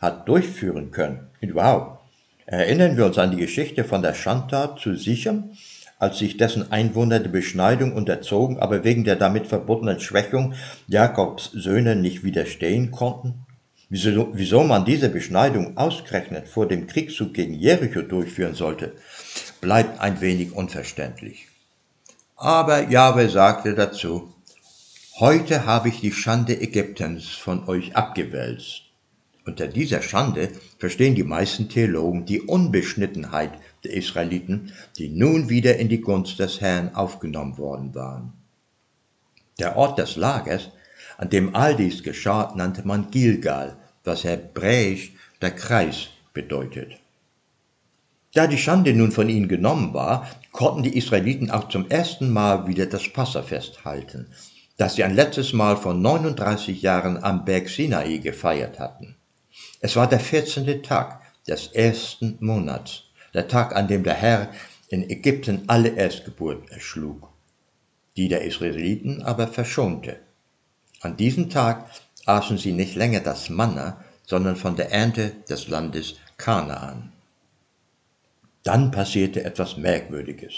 hat 0.00 0.26
durchführen 0.26 0.90
können. 0.90 1.28
Überhaupt. 1.40 2.00
Erinnern 2.46 2.96
wir 2.96 3.04
uns 3.04 3.18
an 3.18 3.30
die 3.30 3.36
Geschichte 3.36 3.84
von 3.84 4.00
der 4.00 4.14
Schandtat 4.14 4.80
zu 4.80 4.94
Sichem, 4.96 5.50
als 5.98 6.18
sich 6.18 6.38
dessen 6.38 6.72
Einwohner 6.72 7.20
die 7.20 7.28
Beschneidung 7.28 7.92
unterzogen, 7.92 8.58
aber 8.58 8.84
wegen 8.84 9.04
der 9.04 9.16
damit 9.16 9.46
verbundenen 9.46 10.00
Schwächung 10.00 10.54
Jakobs 10.88 11.50
Söhne 11.52 11.94
nicht 11.94 12.24
widerstehen 12.24 12.90
konnten? 12.90 13.46
Wieso, 13.90 14.30
wieso 14.32 14.64
man 14.64 14.86
diese 14.86 15.10
Beschneidung 15.10 15.76
ausgerechnet 15.76 16.48
vor 16.48 16.66
dem 16.66 16.86
Kriegszug 16.86 17.34
gegen 17.34 17.52
Jericho 17.52 18.00
durchführen 18.00 18.54
sollte, 18.54 18.92
bleibt 19.60 20.00
ein 20.00 20.22
wenig 20.22 20.52
unverständlich. 20.52 21.51
Aber 22.44 22.90
Jahwe 22.90 23.28
sagte 23.28 23.72
dazu, 23.72 24.34
Heute 25.20 25.64
habe 25.64 25.90
ich 25.90 26.00
die 26.00 26.10
Schande 26.10 26.60
Ägyptens 26.60 27.28
von 27.28 27.68
euch 27.68 27.94
abgewälzt. 27.94 28.82
Unter 29.46 29.68
dieser 29.68 30.02
Schande 30.02 30.50
verstehen 30.76 31.14
die 31.14 31.22
meisten 31.22 31.68
Theologen 31.68 32.26
die 32.26 32.40
Unbeschnittenheit 32.40 33.52
der 33.84 33.92
Israeliten, 33.92 34.72
die 34.98 35.08
nun 35.08 35.50
wieder 35.50 35.76
in 35.76 35.88
die 35.88 36.00
Gunst 36.00 36.40
des 36.40 36.60
Herrn 36.60 36.96
aufgenommen 36.96 37.58
worden 37.58 37.94
waren. 37.94 38.32
Der 39.60 39.76
Ort 39.76 40.00
des 40.00 40.16
Lagers, 40.16 40.70
an 41.18 41.30
dem 41.30 41.54
all 41.54 41.76
dies 41.76 42.02
geschah, 42.02 42.52
nannte 42.56 42.84
man 42.84 43.12
Gilgal, 43.12 43.76
was 44.02 44.24
hebräisch 44.24 45.12
der 45.40 45.52
Kreis 45.52 46.08
bedeutet. 46.32 47.01
Da 48.34 48.46
die 48.46 48.58
Schande 48.58 48.94
nun 48.94 49.12
von 49.12 49.28
ihnen 49.28 49.48
genommen 49.48 49.92
war, 49.92 50.26
konnten 50.52 50.82
die 50.82 50.96
Israeliten 50.96 51.50
auch 51.50 51.68
zum 51.68 51.90
ersten 51.90 52.30
Mal 52.30 52.66
wieder 52.66 52.86
das 52.86 53.12
Passafest 53.12 53.84
halten, 53.84 54.32
das 54.78 54.94
sie 54.94 55.04
ein 55.04 55.14
letztes 55.14 55.52
Mal 55.52 55.76
vor 55.76 55.92
39 55.92 56.80
Jahren 56.80 57.22
am 57.22 57.44
Berg 57.44 57.68
Sinai 57.68 58.18
gefeiert 58.18 58.78
hatten. 58.78 59.16
Es 59.80 59.96
war 59.96 60.08
der 60.08 60.20
14. 60.20 60.82
Tag 60.82 61.20
des 61.46 61.66
ersten 61.68 62.38
Monats, 62.40 63.02
der 63.34 63.48
Tag, 63.48 63.76
an 63.76 63.88
dem 63.88 64.02
der 64.02 64.14
Herr 64.14 64.48
in 64.88 65.08
Ägypten 65.08 65.64
alle 65.66 65.90
Erstgeburt 65.90 66.70
erschlug, 66.70 67.28
die 68.16 68.28
der 68.28 68.44
Israeliten 68.44 69.22
aber 69.22 69.46
verschonte. 69.46 70.16
An 71.02 71.18
diesem 71.18 71.50
Tag 71.50 71.90
aßen 72.24 72.56
sie 72.56 72.72
nicht 72.72 72.94
länger 72.94 73.20
das 73.20 73.50
Manna, 73.50 74.02
sondern 74.24 74.56
von 74.56 74.76
der 74.76 74.90
Ernte 74.90 75.32
des 75.48 75.68
Landes 75.68 76.16
Kanaan. 76.38 77.11
Dann 78.64 78.90
passierte 78.90 79.44
etwas 79.44 79.76
Merkwürdiges. 79.76 80.52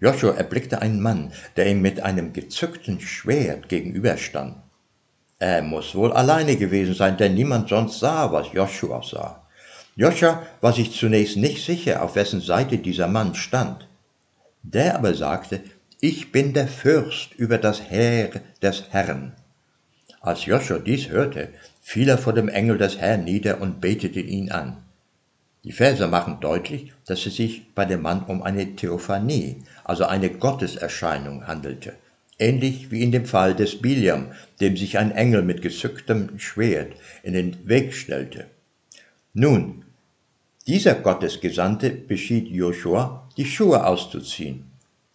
Joshua 0.00 0.34
erblickte 0.34 0.80
einen 0.80 1.00
Mann, 1.00 1.32
der 1.56 1.66
ihm 1.66 1.82
mit 1.82 2.00
einem 2.00 2.32
gezückten 2.32 3.00
Schwert 3.00 3.68
gegenüberstand. 3.68 4.56
Er 5.38 5.62
muss 5.62 5.94
wohl 5.94 6.12
alleine 6.12 6.56
gewesen 6.56 6.94
sein, 6.94 7.16
denn 7.16 7.34
niemand 7.34 7.68
sonst 7.68 7.98
sah, 7.98 8.32
was 8.32 8.52
Joshua 8.52 9.02
sah. 9.02 9.42
Joshua 9.96 10.46
war 10.60 10.72
sich 10.72 10.92
zunächst 10.92 11.36
nicht 11.36 11.64
sicher, 11.64 12.02
auf 12.02 12.14
wessen 12.14 12.40
Seite 12.40 12.78
dieser 12.78 13.08
Mann 13.08 13.34
stand. 13.34 13.88
Der 14.62 14.94
aber 14.94 15.14
sagte, 15.14 15.60
ich 16.00 16.32
bin 16.32 16.54
der 16.54 16.68
Fürst 16.68 17.34
über 17.34 17.58
das 17.58 17.90
Heer 17.90 18.30
des 18.62 18.84
Herrn. 18.90 19.32
Als 20.20 20.46
Joshua 20.46 20.78
dies 20.78 21.08
hörte, 21.08 21.48
fiel 21.82 22.08
er 22.08 22.18
vor 22.18 22.32
dem 22.32 22.48
Engel 22.48 22.78
des 22.78 22.98
Herrn 22.98 23.24
nieder 23.24 23.60
und 23.60 23.80
betete 23.80 24.20
ihn 24.20 24.50
an. 24.50 24.76
Die 25.62 25.72
Verse 25.72 26.06
machen 26.06 26.38
deutlich, 26.40 26.92
dass 27.04 27.26
es 27.26 27.36
sich 27.36 27.74
bei 27.74 27.84
dem 27.84 28.00
Mann 28.00 28.22
um 28.22 28.42
eine 28.42 28.76
Theophanie, 28.76 29.62
also 29.84 30.06
eine 30.06 30.30
Gotteserscheinung 30.30 31.46
handelte, 31.46 31.92
ähnlich 32.38 32.90
wie 32.90 33.02
in 33.02 33.12
dem 33.12 33.26
Fall 33.26 33.54
des 33.54 33.82
Biliam, 33.82 34.32
dem 34.60 34.78
sich 34.78 34.96
ein 34.96 35.10
Engel 35.10 35.42
mit 35.42 35.60
gezücktem 35.60 36.38
Schwert 36.38 36.92
in 37.22 37.34
den 37.34 37.68
Weg 37.68 37.92
stellte. 37.92 38.46
Nun, 39.34 39.84
dieser 40.66 40.94
Gottesgesandte 40.94 41.90
beschied 41.90 42.48
Joshua, 42.48 43.28
die 43.36 43.44
Schuhe 43.44 43.86
auszuziehen, 43.86 44.64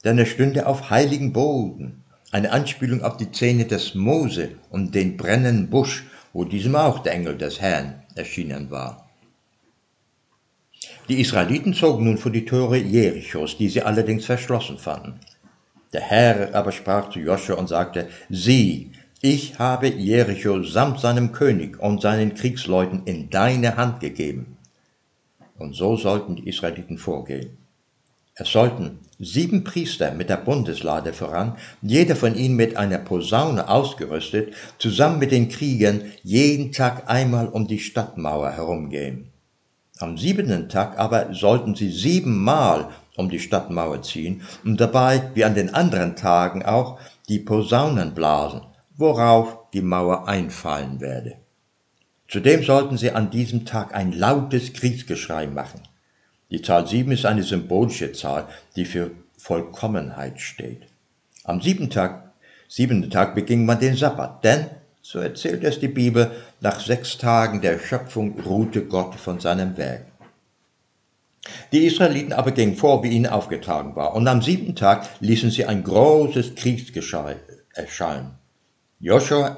denn 0.04 0.20
er 0.20 0.28
stünde 0.28 0.68
auf 0.68 0.92
heiligen 0.92 1.34
Boden, 1.34 2.04
eine 2.32 2.52
Anspielung 2.52 3.02
auf 3.02 3.18
die 3.18 3.32
Zähne 3.32 3.66
des 3.66 3.96
Mose 3.96 4.52
und 4.70 4.94
den 4.94 5.18
brennenden 5.18 5.72
Busch, 5.72 6.06
wo 6.34 6.44
diesem 6.44 6.76
auch 6.76 7.00
der 7.00 7.14
Engel 7.14 7.38
des 7.38 7.62
Herrn 7.62 8.04
erschienen 8.14 8.70
war. 8.70 9.05
Die 11.08 11.22
Israeliten 11.22 11.76
zogen 11.76 12.06
nun 12.06 12.18
vor 12.18 12.32
die 12.32 12.46
Tore 12.46 12.78
Jerichos, 12.78 13.58
die 13.58 13.70
sie 13.70 13.84
allerdings 13.84 14.26
verschlossen 14.26 14.80
fanden. 14.80 15.20
Der 15.94 16.02
Herr 16.02 16.56
aber 16.56 16.72
sprach 16.72 17.12
zu 17.12 17.20
Joshua 17.20 17.56
und 17.56 17.68
sagte, 17.68 18.08
Sieh, 18.30 18.92
ich 19.22 19.60
habe 19.60 19.88
Jericho 19.88 20.64
samt 20.64 21.00
seinem 21.00 21.32
König 21.32 21.80
und 21.80 22.02
seinen 22.02 22.34
Kriegsleuten 22.34 23.04
in 23.06 23.30
deine 23.30 23.78
Hand 23.78 24.00
gegeben. 24.00 24.58
Und 25.58 25.76
so 25.76 25.96
sollten 25.96 26.36
die 26.36 26.50
Israeliten 26.50 26.98
vorgehen. 26.98 27.58
Es 28.34 28.52
sollten 28.52 29.00
sieben 29.20 29.64
Priester 29.64 30.12
mit 30.12 30.30
der 30.30 30.38
Bundeslade 30.38 31.14
voran, 31.14 31.56
jeder 31.82 32.16
von 32.16 32.36
ihnen 32.36 32.56
mit 32.56 32.76
einer 32.78 32.98
Posaune 32.98 33.70
ausgerüstet, 33.70 34.54
zusammen 34.80 35.20
mit 35.20 35.32
den 35.32 35.50
Kriegern 35.50 36.02
jeden 36.24 36.72
Tag 36.72 37.10
einmal 37.10 37.48
um 37.48 37.68
die 37.68 37.80
Stadtmauer 37.80 38.52
herumgehen. 38.52 39.32
Am 40.00 40.18
siebenten 40.18 40.68
Tag 40.68 41.00
aber 41.00 41.34
sollten 41.34 41.74
sie 41.74 41.90
siebenmal 41.90 42.90
um 43.16 43.30
die 43.30 43.40
Stadtmauer 43.40 44.02
ziehen 44.02 44.42
und 44.66 44.82
dabei, 44.82 45.32
wie 45.36 45.46
an 45.46 45.56
den 45.56 45.74
anderen 45.74 46.18
Tagen 46.18 46.66
auch, 46.66 47.00
die 47.30 47.40
Posaunen 47.40 48.14
blasen, 48.14 48.62
worauf 48.98 49.70
die 49.72 49.82
Mauer 49.82 50.28
einfallen 50.28 51.00
werde. 51.00 51.38
Zudem 52.28 52.64
sollten 52.64 52.98
sie 52.98 53.12
an 53.12 53.30
diesem 53.30 53.66
Tag 53.66 53.96
ein 53.96 54.12
lautes 54.12 54.74
Kriegsgeschrei 54.74 55.48
machen. 55.48 55.82
Die 56.50 56.62
Zahl 56.62 56.88
sieben 56.88 57.12
ist 57.12 57.26
eine 57.26 57.44
symbolische 57.44 58.12
Zahl, 58.12 58.48
die 58.76 58.86
für 58.86 59.12
Vollkommenheit 59.38 60.42
steht. 60.42 60.82
Am 61.44 61.62
siebten 61.62 61.90
Tag, 61.90 62.34
siebenten 62.68 63.12
Tag 63.12 63.34
beging 63.34 63.66
man 63.66 63.80
den 63.80 63.96
Sabbat, 63.96 64.44
denn 64.44 64.68
so 65.08 65.20
erzählt 65.20 65.64
es 65.64 65.80
die 65.80 65.88
Bibel, 65.88 66.32
nach 66.62 66.80
sechs 66.80 67.20
Tagen 67.20 67.62
der 67.62 67.78
Schöpfung 67.78 68.40
ruhte 68.40 68.86
Gott 68.86 69.14
von 69.14 69.40
seinem 69.40 69.78
Werk. 69.78 70.08
Die 71.72 71.86
Israeliten 71.86 72.34
aber 72.34 72.50
gingen 72.50 72.76
vor, 72.76 73.04
wie 73.04 73.10
ihnen 73.10 73.28
aufgetragen 73.28 73.96
war, 73.96 74.16
und 74.16 74.28
am 74.28 74.42
siebten 74.42 74.76
Tag 74.76 75.08
ließen 75.20 75.52
sie 75.52 75.66
ein 75.66 75.84
großes 75.84 76.56
Kriegsgeschrei 76.56 77.36
erschallen. 77.76 78.32
Joshua 79.00 79.58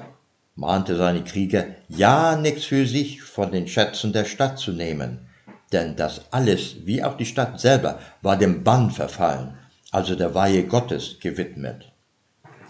mahnte 0.54 0.96
seine 0.96 1.24
Krieger, 1.24 1.64
ja 1.88 2.36
nichts 2.36 2.66
für 2.66 2.84
sich 2.84 3.22
von 3.22 3.50
den 3.50 3.68
Schätzen 3.68 4.12
der 4.12 4.26
Stadt 4.26 4.58
zu 4.58 4.72
nehmen, 4.72 5.30
denn 5.72 5.96
das 5.96 6.30
alles, 6.30 6.84
wie 6.84 7.02
auch 7.02 7.16
die 7.16 7.24
Stadt 7.24 7.58
selber, 7.58 8.00
war 8.20 8.36
dem 8.36 8.64
Bann 8.64 8.90
verfallen, 8.90 9.56
also 9.92 10.14
der 10.14 10.34
Weihe 10.34 10.64
Gottes 10.64 11.16
gewidmet. 11.20 11.87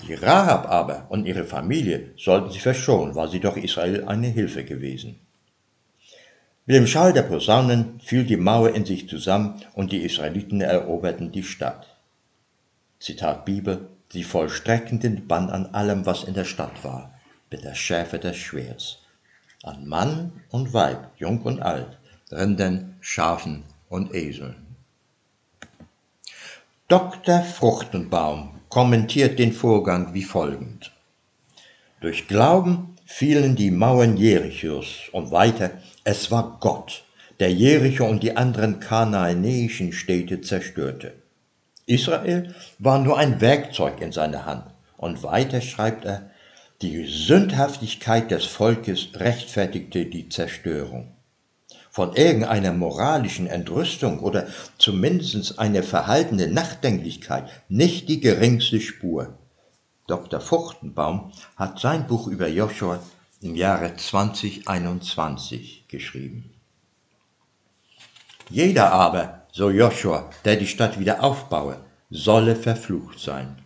Die 0.06 0.14
Rahab 0.14 0.68
aber 0.68 1.06
und 1.08 1.26
ihre 1.26 1.44
Familie 1.44 2.12
sollten 2.16 2.50
sie 2.50 2.60
verschonen, 2.60 3.14
war 3.14 3.28
sie 3.28 3.40
doch 3.40 3.56
Israel 3.56 4.04
eine 4.04 4.28
Hilfe 4.28 4.64
gewesen. 4.64 5.18
Mit 6.66 6.76
dem 6.76 6.86
Schall 6.86 7.12
der 7.12 7.22
Posaunen 7.22 7.98
fiel 8.00 8.24
die 8.24 8.36
Mauer 8.36 8.74
in 8.74 8.84
sich 8.84 9.08
zusammen 9.08 9.60
und 9.74 9.90
die 9.90 10.04
Israeliten 10.04 10.60
eroberten 10.60 11.32
die 11.32 11.42
Stadt. 11.42 11.96
Zitat 13.00 13.44
Bibel, 13.44 13.88
sie 14.12 14.22
vollstreckten 14.22 15.00
den 15.00 15.26
Bann 15.26 15.50
an 15.50 15.66
allem, 15.74 16.04
was 16.04 16.24
in 16.24 16.34
der 16.34 16.44
Stadt 16.44 16.84
war, 16.84 17.14
mit 17.50 17.64
der 17.64 17.74
Schärfe 17.74 18.18
des 18.18 18.36
Schwerts, 18.36 18.98
an 19.62 19.86
Mann 19.86 20.32
und 20.50 20.74
Weib, 20.74 21.10
jung 21.16 21.42
und 21.42 21.60
alt, 21.60 21.98
Rindern, 22.30 22.96
Schafen 23.00 23.64
und 23.88 24.14
Eseln. 24.14 24.76
Dr. 26.88 27.42
Fruchtenbaum 27.42 28.57
kommentiert 28.68 29.38
den 29.38 29.52
Vorgang 29.52 30.14
wie 30.14 30.22
folgend. 30.22 30.92
Durch 32.00 32.28
Glauben 32.28 32.96
fielen 33.04 33.56
die 33.56 33.70
Mauern 33.70 34.16
Jerichos 34.16 35.08
und 35.12 35.30
weiter, 35.30 35.70
es 36.04 36.30
war 36.30 36.58
Gott, 36.60 37.04
der 37.40 37.52
Jericho 37.52 38.04
und 38.06 38.22
die 38.22 38.36
anderen 38.36 38.80
kanaanäischen 38.80 39.92
Städte 39.92 40.40
zerstörte. 40.40 41.14
Israel 41.86 42.54
war 42.78 42.98
nur 42.98 43.18
ein 43.18 43.40
Werkzeug 43.40 44.00
in 44.00 44.12
seiner 44.12 44.44
Hand. 44.44 44.64
Und 44.96 45.22
weiter 45.22 45.60
schreibt 45.60 46.04
er, 46.04 46.30
die 46.82 47.06
Sündhaftigkeit 47.06 48.30
des 48.30 48.44
Volkes 48.44 49.08
rechtfertigte 49.14 50.06
die 50.06 50.28
Zerstörung 50.28 51.17
von 51.98 52.14
irgendeiner 52.14 52.72
moralischen 52.72 53.48
Entrüstung 53.48 54.20
oder 54.20 54.46
zumindest 54.78 55.58
eine 55.58 55.82
verhaltene 55.82 56.46
Nachdenklichkeit 56.46 57.50
nicht 57.68 58.08
die 58.08 58.20
geringste 58.20 58.80
Spur. 58.80 59.36
Dr. 60.06 60.40
Fuchtenbaum 60.40 61.32
hat 61.56 61.80
sein 61.80 62.06
Buch 62.06 62.28
über 62.28 62.46
Joshua 62.46 63.00
im 63.40 63.56
Jahre 63.56 63.96
2021 63.96 65.88
geschrieben. 65.88 66.54
Jeder 68.48 68.92
aber, 68.92 69.48
so 69.50 69.68
Joshua, 69.68 70.30
der 70.44 70.54
die 70.54 70.68
Stadt 70.68 71.00
wieder 71.00 71.24
aufbaue, 71.24 71.78
solle 72.10 72.54
verflucht 72.54 73.18
sein. 73.18 73.56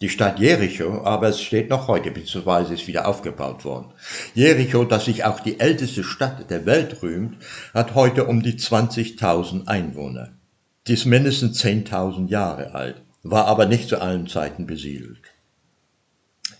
Die 0.00 0.08
Stadt 0.08 0.38
Jericho, 0.38 1.02
aber 1.02 1.28
es 1.28 1.40
steht 1.40 1.70
noch 1.70 1.88
heute, 1.88 2.12
beziehungsweise 2.12 2.74
ist 2.74 2.86
wieder 2.86 3.08
aufgebaut 3.08 3.64
worden. 3.64 3.92
Jericho, 4.32 4.84
das 4.84 5.06
sich 5.06 5.24
auch 5.24 5.40
die 5.40 5.58
älteste 5.58 6.04
Stadt 6.04 6.50
der 6.50 6.66
Welt 6.66 7.02
rühmt, 7.02 7.36
hat 7.74 7.96
heute 7.96 8.26
um 8.26 8.40
die 8.40 8.52
20.000 8.52 9.66
Einwohner. 9.66 10.30
Sie 10.86 10.92
ist 10.92 11.04
mindestens 11.04 11.60
10.000 11.64 12.28
Jahre 12.28 12.74
alt, 12.74 13.02
war 13.24 13.46
aber 13.46 13.66
nicht 13.66 13.88
zu 13.88 14.00
allen 14.00 14.28
Zeiten 14.28 14.66
besiedelt. 14.66 15.20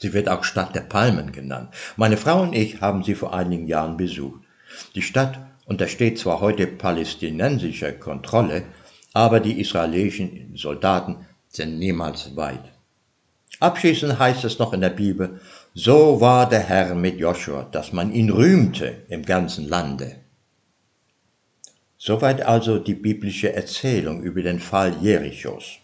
Sie 0.00 0.12
wird 0.12 0.28
auch 0.28 0.42
Stadt 0.42 0.74
der 0.74 0.80
Palmen 0.80 1.30
genannt. 1.30 1.72
Meine 1.96 2.16
Frau 2.16 2.42
und 2.42 2.54
ich 2.54 2.80
haben 2.80 3.04
sie 3.04 3.14
vor 3.14 3.34
einigen 3.34 3.68
Jahren 3.68 3.96
besucht. 3.96 4.40
Die 4.96 5.02
Stadt 5.02 5.38
untersteht 5.64 6.18
zwar 6.18 6.40
heute 6.40 6.66
palästinensischer 6.66 7.92
Kontrolle, 7.92 8.64
aber 9.12 9.38
die 9.38 9.60
israelischen 9.60 10.56
Soldaten 10.56 11.26
sind 11.48 11.78
niemals 11.78 12.34
weit. 12.34 12.72
Abschließend 13.60 14.18
heißt 14.18 14.44
es 14.44 14.58
noch 14.58 14.72
in 14.72 14.80
der 14.80 14.90
Bibel, 14.90 15.40
so 15.74 16.20
war 16.20 16.48
der 16.48 16.60
Herr 16.60 16.94
mit 16.94 17.18
Joshua, 17.18 17.64
dass 17.72 17.92
man 17.92 18.12
ihn 18.12 18.30
rühmte 18.30 19.02
im 19.08 19.24
ganzen 19.24 19.68
Lande. 19.68 20.16
Soweit 21.96 22.42
also 22.42 22.78
die 22.78 22.94
biblische 22.94 23.52
Erzählung 23.52 24.22
über 24.22 24.42
den 24.42 24.60
Fall 24.60 24.94
Jerichos. 25.00 25.78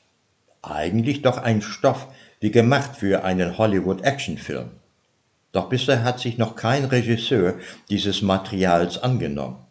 Eigentlich 0.63 1.23
doch 1.23 1.39
ein 1.39 1.61
Stoff 1.61 2.07
wie 2.39 2.53
gemacht 2.53 2.97
für 2.97 3.25
einen 3.25 3.59
Hollywood-Actionfilm. 3.59 4.71
Doch 5.51 5.69
bisher 5.69 6.05
hat 6.05 6.21
sich 6.21 6.39
noch 6.39 6.55
kein 6.55 6.85
Regisseur 6.85 7.55
dieses 7.91 8.23
Materials 8.23 8.99
angenommen. 9.03 9.64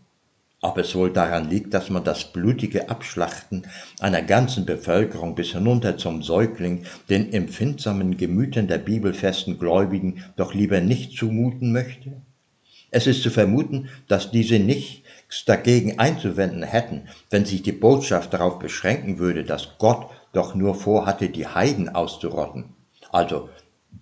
Ob 0.64 0.78
es 0.78 0.96
wohl 0.96 1.12
daran 1.12 1.50
liegt, 1.50 1.74
dass 1.74 1.90
man 1.90 2.06
das 2.06 2.32
blutige 2.32 2.90
Abschlachten 2.90 3.68
einer 4.00 4.22
ganzen 4.22 4.66
Bevölkerung 4.66 5.36
bis 5.36 5.52
hinunter 5.52 5.98
zum 5.98 6.24
Säugling 6.24 6.86
den 7.10 7.34
empfindsamen 7.34 8.16
Gemütern 8.16 8.68
der 8.68 8.78
bibelfesten 8.78 9.60
Gläubigen 9.60 10.24
doch 10.38 10.54
lieber 10.54 10.80
nicht 10.80 11.18
zumuten 11.18 11.74
möchte? 11.74 12.14
Es 12.92 13.08
ist 13.08 13.24
zu 13.24 13.30
vermuten, 13.30 13.90
dass 14.08 14.32
diese 14.32 14.58
nichts 14.58 15.46
dagegen 15.46 16.00
einzuwenden 16.00 16.64
hätten, 16.64 17.10
wenn 17.30 17.44
sich 17.44 17.62
die 17.62 17.72
Botschaft 17.74 18.34
darauf 18.34 18.60
beschränken 18.60 19.20
würde, 19.20 19.44
dass 19.44 19.78
Gott 19.80 20.08
doch 20.32 20.56
nur 20.56 20.76
vorhatte, 20.76 21.30
die 21.30 21.48
Heiden 21.48 21.90
auszurotten. 21.90 22.66
Also 23.12 23.50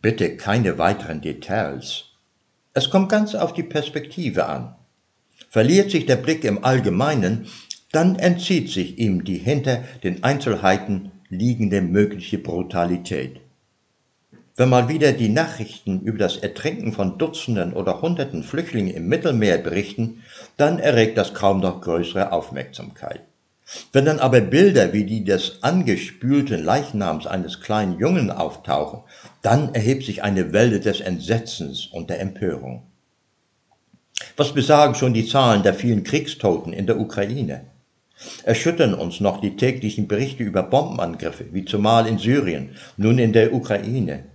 bitte 0.02 0.38
keine 0.38 0.78
weiteren 0.78 1.22
Details. 1.22 2.06
Es 2.74 2.90
kommt 2.90 3.10
ganz 3.10 3.34
auf 3.34 3.54
die 3.54 3.64
Perspektive 3.64 4.46
an. 4.46 4.76
Verliert 5.52 5.92
sich 5.92 6.06
der 6.06 6.16
Blick 6.16 6.46
im 6.46 6.64
Allgemeinen, 6.64 7.46
dann 7.92 8.16
entzieht 8.16 8.70
sich 8.70 8.98
ihm 8.98 9.26
die 9.26 9.38
hinter 9.38 9.84
den 10.02 10.24
Einzelheiten 10.24 11.12
liegende 11.28 11.82
mögliche 11.82 12.38
Brutalität. 12.38 13.42
Wenn 14.56 14.70
mal 14.70 14.88
wieder 14.88 15.12
die 15.12 15.28
Nachrichten 15.28 16.00
über 16.04 16.20
das 16.20 16.38
Ertrinken 16.38 16.94
von 16.94 17.18
Dutzenden 17.18 17.74
oder 17.74 18.02
Hunderten 18.02 18.44
Flüchtlingen 18.44 18.94
im 18.94 19.10
Mittelmeer 19.10 19.58
berichten, 19.58 20.24
dann 20.56 20.80
erregt 20.80 21.18
das 21.18 21.34
kaum 21.34 21.60
noch 21.60 21.82
größere 21.82 22.32
Aufmerksamkeit. 22.32 23.20
Wenn 23.92 24.06
dann 24.06 24.20
aber 24.20 24.40
Bilder 24.40 24.94
wie 24.94 25.04
die 25.04 25.26
des 25.26 25.64
angespülten 25.64 26.64
Leichnams 26.64 27.28
eines 27.28 27.60
kleinen 27.60 28.00
Jungen 28.00 28.32
auftauchen, 28.32 29.02
dann 29.42 29.76
erhebt 29.76 30.06
sich 30.06 30.24
eine 30.24 30.54
Welle 30.54 30.80
des 30.80 31.02
Entsetzens 31.02 31.88
und 31.88 32.10
der 32.10 32.22
Empörung. 32.22 32.84
Was 34.38 34.54
besagen 34.54 34.96
schon 34.96 35.14
die 35.14 35.28
Zahlen 35.28 35.64
der 35.64 35.74
vielen 35.74 36.04
Kriegstoten 36.04 36.74
in 36.74 36.88
der 36.88 37.00
Ukraine? 37.00 37.66
Erschüttern 38.44 38.94
uns 38.94 39.20
noch 39.20 39.42
die 39.42 39.56
täglichen 39.56 40.08
Berichte 40.08 40.44
über 40.44 40.64
Bombenangriffe, 40.64 41.46
wie 41.52 41.66
zumal 41.66 42.08
in 42.08 42.20
Syrien, 42.20 42.76
nun 42.98 43.18
in 43.18 43.34
der 43.34 43.54
Ukraine. 43.54 44.26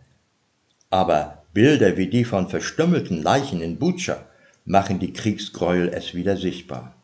Aber 0.91 1.45
Bilder 1.53 1.97
wie 1.97 2.09
die 2.09 2.25
von 2.25 2.49
verstümmelten 2.49 3.23
Leichen 3.23 3.61
in 3.61 3.79
Butscha 3.79 4.19
machen 4.65 4.99
die 4.99 5.13
Kriegsgräuel 5.13 5.89
es 5.89 6.15
wieder 6.15 6.37
sichtbar. 6.37 6.95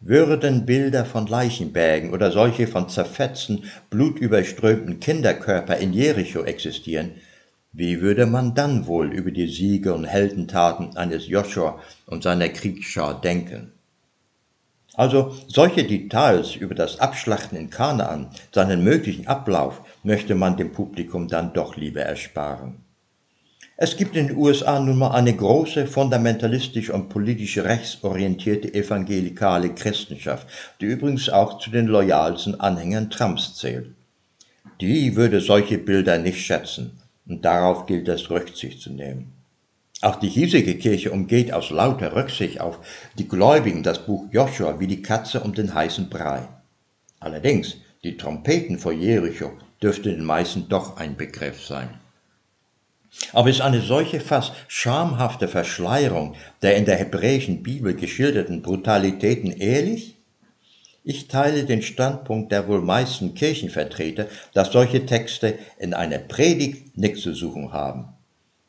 Würden 0.00 0.66
Bilder 0.66 1.04
von 1.04 1.26
Leichenbergen 1.26 2.12
oder 2.12 2.30
solche 2.30 2.66
von 2.66 2.88
zerfetzten, 2.88 3.64
blutüberströmten 3.90 5.00
Kinderkörper 5.00 5.78
in 5.78 5.92
Jericho 5.92 6.42
existieren, 6.42 7.12
wie 7.78 8.00
würde 8.00 8.24
man 8.24 8.54
dann 8.54 8.86
wohl 8.86 9.12
über 9.12 9.30
die 9.30 9.48
Siege 9.48 9.92
und 9.92 10.06
Heldentaten 10.06 10.96
eines 10.96 11.28
Joshua 11.28 11.78
und 12.06 12.22
seiner 12.22 12.48
Kriegsschar 12.48 13.20
denken? 13.20 13.72
Also 14.94 15.36
solche 15.46 15.84
Details 15.84 16.56
über 16.56 16.74
das 16.74 17.00
Abschlachten 17.00 17.58
in 17.58 17.68
Kanaan, 17.68 18.28
seinen 18.50 18.82
möglichen 18.82 19.26
Ablauf, 19.26 19.82
möchte 20.02 20.34
man 20.34 20.56
dem 20.56 20.72
Publikum 20.72 21.28
dann 21.28 21.52
doch 21.52 21.76
lieber 21.76 22.00
ersparen. 22.00 22.76
Es 23.76 23.98
gibt 23.98 24.16
in 24.16 24.28
den 24.28 24.38
USA 24.38 24.80
nun 24.80 24.96
mal 24.96 25.10
eine 25.10 25.36
große 25.36 25.86
fundamentalistisch 25.86 26.88
und 26.88 27.10
politisch 27.10 27.58
rechtsorientierte 27.58 28.72
evangelikale 28.72 29.74
Christenschaft, 29.74 30.46
die 30.80 30.86
übrigens 30.86 31.28
auch 31.28 31.58
zu 31.58 31.68
den 31.68 31.88
loyalsten 31.88 32.58
Anhängern 32.58 33.10
Trumps 33.10 33.54
zählt. 33.54 33.90
Die 34.80 35.14
würde 35.14 35.42
solche 35.42 35.76
Bilder 35.76 36.16
nicht 36.16 36.40
schätzen 36.40 36.98
und 37.28 37.44
darauf 37.44 37.86
gilt 37.86 38.08
es 38.08 38.30
Rücksicht 38.30 38.80
zu 38.80 38.90
nehmen. 38.90 39.32
Auch 40.02 40.16
die 40.16 40.28
hiesige 40.28 40.76
Kirche 40.76 41.10
umgeht 41.10 41.52
aus 41.52 41.70
lauter 41.70 42.14
Rücksicht 42.14 42.60
auf 42.60 42.78
die 43.18 43.28
Gläubigen 43.28 43.82
das 43.82 44.04
Buch 44.04 44.26
Joshua 44.30 44.78
wie 44.78 44.86
die 44.86 45.02
Katze 45.02 45.40
um 45.40 45.54
den 45.54 45.74
heißen 45.74 46.10
Brei. 46.10 46.48
Allerdings, 47.18 47.76
die 48.04 48.16
Trompeten 48.16 48.78
vor 48.78 48.92
Jericho 48.92 49.52
dürfte 49.82 50.10
den 50.10 50.24
meisten 50.24 50.68
doch 50.68 50.98
ein 50.98 51.16
Begriff 51.16 51.64
sein. 51.64 51.88
Aber 53.32 53.48
ist 53.48 53.62
eine 53.62 53.80
solche 53.80 54.20
fast 54.20 54.52
schamhafte 54.68 55.48
Verschleierung 55.48 56.34
der 56.60 56.76
in 56.76 56.84
der 56.84 56.96
hebräischen 56.96 57.62
Bibel 57.62 57.94
geschilderten 57.94 58.60
Brutalitäten 58.60 59.50
ehrlich? 59.50 60.15
Ich 61.08 61.28
teile 61.28 61.62
den 61.62 61.82
Standpunkt 61.82 62.50
der 62.50 62.66
wohl 62.66 62.82
meisten 62.82 63.34
Kirchenvertreter, 63.34 64.26
dass 64.52 64.72
solche 64.72 65.06
Texte 65.06 65.56
in 65.78 65.94
einer 65.94 66.18
Predigt 66.18 66.98
nichts 66.98 67.20
zu 67.20 67.32
suchen 67.32 67.72
haben. 67.72 68.08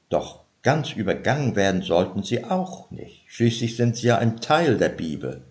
Doch 0.09 0.41
ganz 0.61 0.91
übergangen 0.91 1.55
werden 1.55 1.81
sollten 1.81 2.21
sie 2.21 2.43
auch 2.43 2.91
nicht. 2.91 3.23
Schließlich 3.25 3.75
sind 3.75 3.95
sie 3.95 4.05
ja 4.09 4.19
ein 4.19 4.39
Teil 4.39 4.77
der 4.77 4.89
Bibel. 4.89 5.41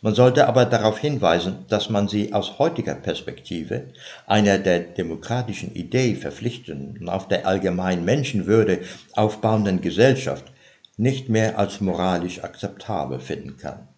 Man 0.00 0.14
sollte 0.14 0.48
aber 0.48 0.64
darauf 0.64 0.98
hinweisen, 0.98 1.66
dass 1.68 1.90
man 1.90 2.08
sie 2.08 2.32
aus 2.32 2.58
heutiger 2.58 2.94
Perspektive, 2.94 3.88
einer 4.26 4.56
der 4.56 4.80
demokratischen 4.80 5.74
Idee 5.74 6.14
verpflichtenden 6.14 7.02
und 7.02 7.10
auf 7.10 7.28
der 7.28 7.46
allgemeinen 7.46 8.06
Menschenwürde 8.06 8.80
aufbauenden 9.12 9.82
Gesellschaft 9.82 10.46
nicht 10.96 11.28
mehr 11.28 11.58
als 11.58 11.82
moralisch 11.82 12.42
akzeptabel 12.42 13.20
finden 13.20 13.58
kann. 13.58 13.88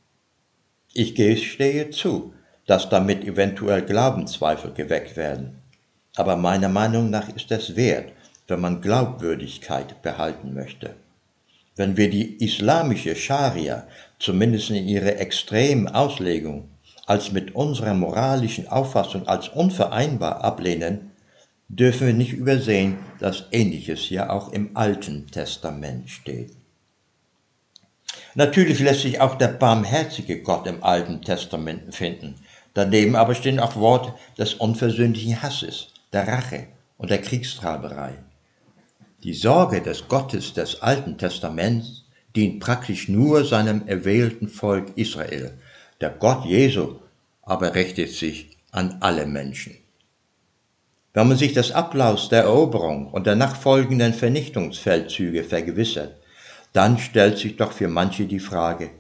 Ich 0.93 1.15
gestehe 1.15 1.91
zu, 1.91 2.35
dass 2.67 2.89
damit 2.89 3.25
eventuell 3.25 3.83
Glaubenszweifel 3.83 4.73
geweckt 4.73 5.17
werden. 5.17 5.59
Aber 6.17 6.37
meiner 6.37 6.69
Meinung 6.69 7.11
nach 7.11 7.29
ist 7.29 7.53
es 7.53 7.77
wert, 7.77 8.13
wenn 8.49 8.61
man 8.61 8.81
Glaubwürdigkeit 8.81 10.03
behalten 10.03 10.53
möchte. 10.53 10.97
Wenn 11.77 11.97
wir 11.97 12.11
die 12.11 12.43
islamische 12.45 13.15
Scharia, 13.15 13.87
zumindest 14.19 14.71
in 14.71 14.89
ihrer 14.89 15.17
extremen 15.19 15.87
Auslegung, 15.87 16.69
als 17.07 17.31
mit 17.31 17.55
unserer 17.55 17.95
moralischen 17.95 18.67
Auffassung 18.69 19.29
als 19.29 19.49
unvereinbar 19.49 20.43
ablehnen, 20.43 21.13
dürfen 21.69 22.09
wir 22.09 22.15
nicht 22.15 22.33
übersehen, 22.33 22.99
dass 23.21 23.45
Ähnliches 23.53 24.11
ja 24.11 24.31
auch 24.31 24.53
im 24.53 24.77
Alten 24.77 25.29
Testament 25.29 26.11
steht. 26.11 26.51
Natürlich 28.35 28.79
lässt 28.81 29.03
sich 29.03 29.21
auch 29.21 29.37
der 29.37 29.49
barmherzige 29.49 30.43
Gott 30.43 30.67
im 30.67 30.83
Alten 30.83 31.23
Testament 31.23 31.95
finden. 31.95 32.35
Daneben 32.75 33.17
aber 33.17 33.35
stehen 33.35 33.59
auch 33.59 33.77
Worte 33.77 34.15
des 34.39 34.55
unversöhnlichen 34.55 35.43
Hasses, 35.43 35.89
der 36.13 36.29
Rache 36.29 36.67
und 36.99 37.11
der 37.11 37.21
Kriegstreiberei. 37.21 38.15
Die 39.23 39.35
Sorge 39.35 39.83
des 39.83 40.09
Gottes 40.09 40.55
des 40.55 40.81
Alten 40.81 41.19
Testaments 41.19 42.05
dient 42.37 42.61
praktisch 42.61 43.09
nur 43.09 43.45
seinem 43.45 43.87
erwählten 43.87 44.49
Volk 44.49 44.97
Israel. 44.97 45.59
Der 46.01 46.11
Gott 46.11 46.45
Jesu 46.45 46.97
aber 47.43 47.75
richtet 47.75 48.11
sich 48.11 48.57
an 48.71 48.99
alle 49.01 49.27
Menschen. 49.27 49.77
Wenn 51.13 51.27
man 51.27 51.37
sich 51.37 51.53
des 51.53 51.73
Ablaufs 51.73 52.29
der 52.29 52.45
Eroberung 52.45 53.09
und 53.09 53.27
der 53.27 53.35
nachfolgenden 53.35 54.15
Vernichtungsfeldzüge 54.15 55.43
vergewissert, 55.43 56.15
dann 56.73 56.99
stellt 56.99 57.39
sich 57.39 57.57
doch 57.57 57.73
für 57.73 57.89
manche 57.89 58.27
die 58.27 58.41
Frage, 58.41 58.91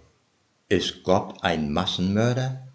ist 0.68 1.02
Gott 1.02 1.42
ein 1.42 1.72
Massenmörder? 1.72 2.66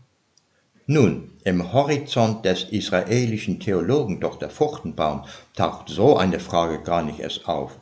Nun, 0.87 1.31
im 1.43 1.73
Horizont 1.73 2.45
des 2.45 2.63
israelischen 2.63 3.59
Theologen 3.59 4.19
Dr. 4.19 4.49
Furtenbaum 4.49 5.23
taucht 5.55 5.89
so 5.89 6.17
eine 6.17 6.39
Frage 6.39 6.81
gar 6.83 7.03
nicht 7.03 7.19
erst 7.19 7.47
auf. 7.47 7.79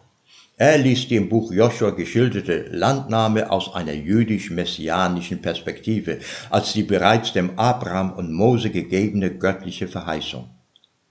Er 0.56 0.78
liest 0.78 1.10
die 1.10 1.16
im 1.16 1.30
Buch 1.30 1.52
Joshua 1.52 1.90
geschilderte 1.90 2.68
Landnahme 2.70 3.50
aus 3.50 3.74
einer 3.74 3.94
jüdisch-messianischen 3.94 5.42
Perspektive, 5.42 6.20
als 6.50 6.74
die 6.74 6.84
bereits 6.84 7.34
dem 7.34 7.58
Abraham 7.58 8.14
und 8.14 8.32
Mose 8.32 8.70
gegebene 8.70 9.36
göttliche 9.36 9.88
Verheißung. 9.88 10.50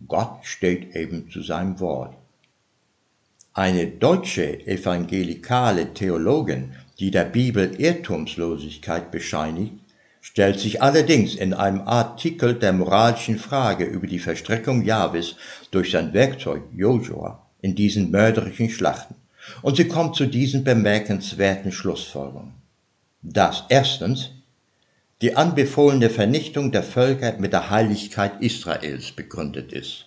Gott 0.07 0.38
steht 0.43 0.95
eben 0.95 1.31
zu 1.31 1.43
seinem 1.43 1.81
Wort. 1.81 2.17
Eine 3.55 3.87
deutsche 3.87 4.67
evangelikale 4.67 5.93
Theologin, 5.93 6.73
die 6.99 7.11
der 7.11 7.27
Bibel 7.27 7.79
Irrtumslosigkeit 7.79 9.11
bescheinigt, 9.11 9.75
stellt 10.23 10.59
sich 10.59 10.81
allerdings 10.81 11.35
in 11.35 11.53
einem 11.53 11.83
Artikel 11.83 12.55
der 12.55 12.73
moralischen 12.73 13.38
Frage 13.38 13.85
über 13.85 14.07
die 14.07 14.21
Verstreckung 14.21 14.83
Jahwes 14.83 15.37
durch 15.71 15.91
sein 15.91 16.15
Werkzeug 16.15 16.62
Joshua 16.75 17.47
in 17.61 17.75
diesen 17.75 18.11
mörderischen 18.11 18.71
Schlachten. 18.71 19.17
Und 19.61 19.77
sie 19.77 19.87
kommt 19.87 20.17
zu 20.17 20.25
diesen 20.25 20.65
bemerkenswerten 20.65 21.73
Schlussfolgerungen. 21.73 22.55
Dass 23.21 23.65
erstens 23.69 24.31
die 25.21 25.37
anbefohlene 25.37 26.09
Vernichtung 26.09 26.73
der 26.73 26.83
Völker 26.83 27.37
mit 27.38 27.53
der 27.53 27.69
Heiligkeit 27.69 28.41
Israels 28.41 29.12
begründet 29.12 29.75
ist. 29.75 30.07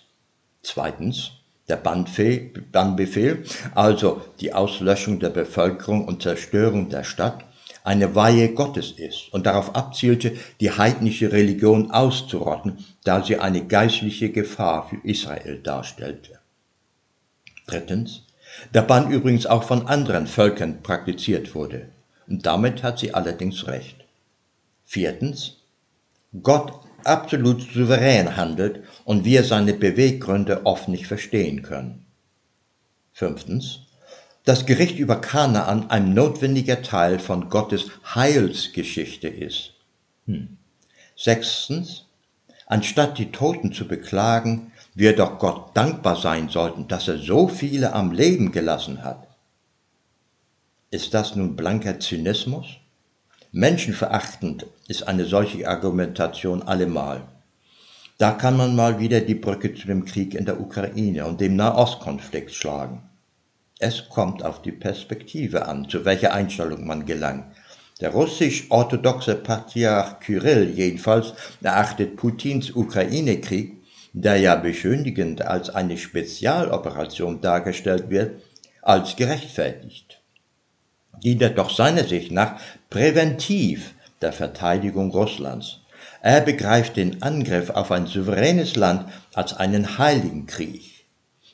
Zweitens, 0.62 1.30
der 1.68 1.76
Bannbefehl, 1.76 3.44
also 3.74 4.22
die 4.40 4.52
Auslöschung 4.52 5.18
der 5.18 5.30
Bevölkerung 5.30 6.06
und 6.06 6.22
Zerstörung 6.22 6.88
der 6.88 7.04
Stadt, 7.04 7.44
eine 7.82 8.14
Weihe 8.14 8.52
Gottes 8.52 8.92
ist 8.92 9.32
und 9.32 9.46
darauf 9.46 9.76
abzielte, 9.76 10.36
die 10.60 10.72
heidnische 10.72 11.30
Religion 11.30 11.92
auszurotten, 11.92 12.84
da 13.04 13.22
sie 13.22 13.38
eine 13.38 13.64
geistliche 13.64 14.30
Gefahr 14.30 14.88
für 14.88 14.96
Israel 15.08 15.60
darstellte. 15.62 16.38
Drittens, 17.66 18.22
der 18.74 18.82
Bann 18.82 19.10
übrigens 19.10 19.46
auch 19.46 19.62
von 19.62 19.86
anderen 19.86 20.26
Völkern 20.26 20.82
praktiziert 20.82 21.54
wurde. 21.54 21.88
Und 22.26 22.46
damit 22.46 22.82
hat 22.82 22.98
sie 22.98 23.14
allerdings 23.14 23.66
recht. 23.68 24.04
Viertens, 24.84 25.58
Gott 26.42 26.72
absolut 27.04 27.62
souverän 27.72 28.36
handelt 28.36 28.82
und 29.06 29.24
wir 29.24 29.44
seine 29.44 29.72
Beweggründe 29.72 30.66
oft 30.66 30.88
nicht 30.88 31.06
verstehen 31.06 31.62
können. 31.62 32.04
Fünftens, 33.12 33.82
das 34.44 34.66
Gericht 34.66 34.98
über 34.98 35.20
Kanaan 35.20 35.90
ein 35.90 36.12
notwendiger 36.12 36.82
Teil 36.82 37.20
von 37.20 37.48
Gottes 37.48 37.88
Heilsgeschichte 38.16 39.28
ist. 39.28 39.74
Hm. 40.26 40.58
Sechstens, 41.14 42.06
anstatt 42.66 43.16
die 43.18 43.30
Toten 43.30 43.72
zu 43.72 43.86
beklagen, 43.86 44.72
wir 44.94 45.14
doch 45.14 45.38
Gott 45.38 45.76
dankbar 45.76 46.16
sein 46.16 46.48
sollten, 46.48 46.88
dass 46.88 47.06
er 47.06 47.18
so 47.18 47.46
viele 47.46 47.92
am 47.92 48.10
Leben 48.10 48.50
gelassen 48.50 49.04
hat. 49.04 49.28
Ist 50.90 51.14
das 51.14 51.36
nun 51.36 51.54
blanker 51.54 52.00
Zynismus? 52.00 52.66
Menschenverachtend 53.52 54.66
ist 54.88 55.06
eine 55.06 55.26
solche 55.26 55.68
Argumentation 55.68 56.62
allemal. 56.62 57.28
Da 58.18 58.32
kann 58.32 58.56
man 58.56 58.74
mal 58.74 58.98
wieder 58.98 59.20
die 59.20 59.34
Brücke 59.34 59.74
zu 59.74 59.86
dem 59.86 60.06
Krieg 60.06 60.34
in 60.34 60.46
der 60.46 60.60
Ukraine 60.60 61.26
und 61.26 61.40
dem 61.40 61.56
Nahostkonflikt 61.56 62.52
schlagen. 62.52 63.02
Es 63.78 64.08
kommt 64.08 64.42
auf 64.42 64.62
die 64.62 64.72
Perspektive 64.72 65.66
an, 65.66 65.86
zu 65.88 66.06
welcher 66.06 66.32
Einstellung 66.32 66.86
man 66.86 67.04
gelangt. 67.04 67.44
Der 68.00 68.10
russisch-orthodoxe 68.10 69.34
Patriarch 69.34 70.20
Kyrill 70.20 70.70
jedenfalls 70.70 71.34
erachtet 71.62 72.16
Putins 72.16 72.70
Ukraine-Krieg, 72.70 73.76
der 74.14 74.38
ja 74.38 74.54
beschönigend 74.54 75.42
als 75.42 75.68
eine 75.68 75.98
Spezialoperation 75.98 77.42
dargestellt 77.42 78.08
wird, 78.08 78.40
als 78.80 79.16
gerechtfertigt. 79.16 80.22
Dient 81.22 81.42
er 81.42 81.50
doch 81.50 81.68
seiner 81.68 82.04
Sicht 82.04 82.30
nach 82.32 82.60
präventiv 82.88 83.94
der 84.22 84.32
Verteidigung 84.32 85.10
Russlands. 85.10 85.80
Er 86.26 86.40
begreift 86.40 86.96
den 86.96 87.22
Angriff 87.22 87.70
auf 87.70 87.92
ein 87.92 88.06
souveränes 88.06 88.74
Land 88.74 89.08
als 89.34 89.54
einen 89.54 89.96
heiligen 89.96 90.46
Krieg 90.46 90.96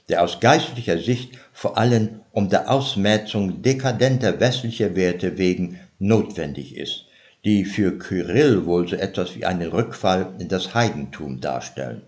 der 0.09 0.23
aus 0.23 0.41
geistlicher 0.41 0.99
Sicht 0.99 1.39
vor 1.55 1.79
allem 1.79 2.21
um 2.33 2.51
der 2.51 2.71
Ausmerzung 2.71 3.63
dekadenter 3.63 4.41
westlicher 4.41 4.95
Werte 4.95 5.39
wegen 5.39 5.81
notwendig 5.99 6.77
ist, 6.77 7.07
die 7.45 7.65
für 7.65 7.99
Kyrill 7.99 8.67
wohl 8.67 8.87
so 8.87 8.97
etwas 8.97 9.37
wie 9.37 9.47
einen 9.47 9.71
Rückfall 9.71 10.35
in 10.39 10.49
das 10.49 10.75
Heidentum 10.75 11.41
darstellen. 11.41 12.03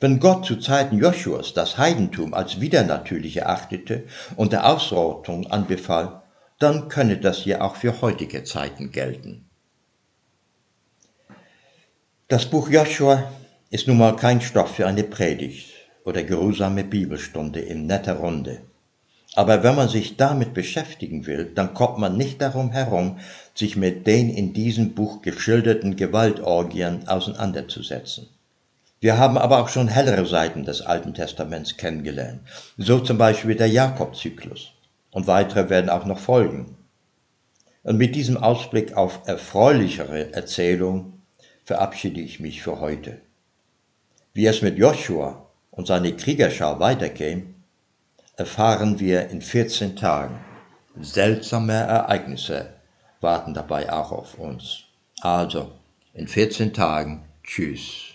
Wenn 0.00 0.18
Gott 0.20 0.46
zu 0.46 0.56
Zeiten 0.56 0.98
Joshuas 0.98 1.54
das 1.54 1.78
Heidentum 1.78 2.34
als 2.34 2.60
widernatürlich 2.60 3.36
erachtete 3.36 4.04
und 4.34 4.52
der 4.52 4.66
Ausrottung 4.66 5.46
anbefahl, 5.48 6.22
dann 6.58 6.88
könne 6.88 7.18
das 7.18 7.44
ja 7.44 7.60
auch 7.60 7.76
für 7.76 8.00
heutige 8.00 8.42
Zeiten 8.42 8.90
gelten. 8.90 9.45
Das 12.28 12.46
Buch 12.46 12.68
Joshua 12.68 13.30
ist 13.70 13.86
nun 13.86 13.98
mal 13.98 14.16
kein 14.16 14.40
Stoff 14.40 14.74
für 14.74 14.88
eine 14.88 15.04
Predigt 15.04 15.72
oder 16.04 16.24
geruhsame 16.24 16.82
Bibelstunde 16.82 17.60
in 17.60 17.86
netter 17.86 18.14
Runde. 18.14 18.62
Aber 19.36 19.62
wenn 19.62 19.76
man 19.76 19.88
sich 19.88 20.16
damit 20.16 20.52
beschäftigen 20.52 21.26
will, 21.26 21.44
dann 21.54 21.72
kommt 21.72 21.98
man 21.98 22.16
nicht 22.16 22.42
darum 22.42 22.72
herum, 22.72 23.20
sich 23.54 23.76
mit 23.76 24.08
den 24.08 24.28
in 24.28 24.52
diesem 24.52 24.96
Buch 24.96 25.22
geschilderten 25.22 25.94
Gewaltorgien 25.94 27.06
auseinanderzusetzen. 27.06 28.26
Wir 28.98 29.18
haben 29.18 29.38
aber 29.38 29.62
auch 29.62 29.68
schon 29.68 29.86
hellere 29.86 30.26
Seiten 30.26 30.64
des 30.64 30.82
Alten 30.82 31.14
Testaments 31.14 31.76
kennengelernt, 31.76 32.40
so 32.76 32.98
zum 32.98 33.18
Beispiel 33.18 33.54
der 33.54 33.68
Jakobzyklus. 33.68 34.72
Und 35.12 35.28
weitere 35.28 35.70
werden 35.70 35.90
auch 35.90 36.06
noch 36.06 36.18
folgen. 36.18 36.74
Und 37.84 37.98
mit 37.98 38.16
diesem 38.16 38.36
Ausblick 38.36 38.96
auf 38.96 39.20
erfreulichere 39.26 40.32
Erzählung 40.32 41.15
verabschiede 41.66 42.20
ich 42.20 42.38
mich 42.38 42.62
für 42.62 42.80
heute. 42.80 43.20
Wie 44.32 44.46
es 44.46 44.62
mit 44.62 44.78
Joshua 44.78 45.50
und 45.72 45.88
seine 45.88 46.14
Kriegerschau 46.14 46.78
weitergehen, 46.78 47.56
erfahren 48.36 49.00
wir 49.00 49.28
in 49.30 49.42
14 49.42 49.96
Tagen. 49.96 50.38
Seltsame 51.00 51.72
Ereignisse 51.72 52.72
warten 53.20 53.52
dabei 53.52 53.92
auch 53.92 54.12
auf 54.12 54.38
uns. 54.38 54.84
Also, 55.20 55.72
in 56.14 56.28
14 56.28 56.72
Tagen, 56.72 57.24
tschüss. 57.42 58.05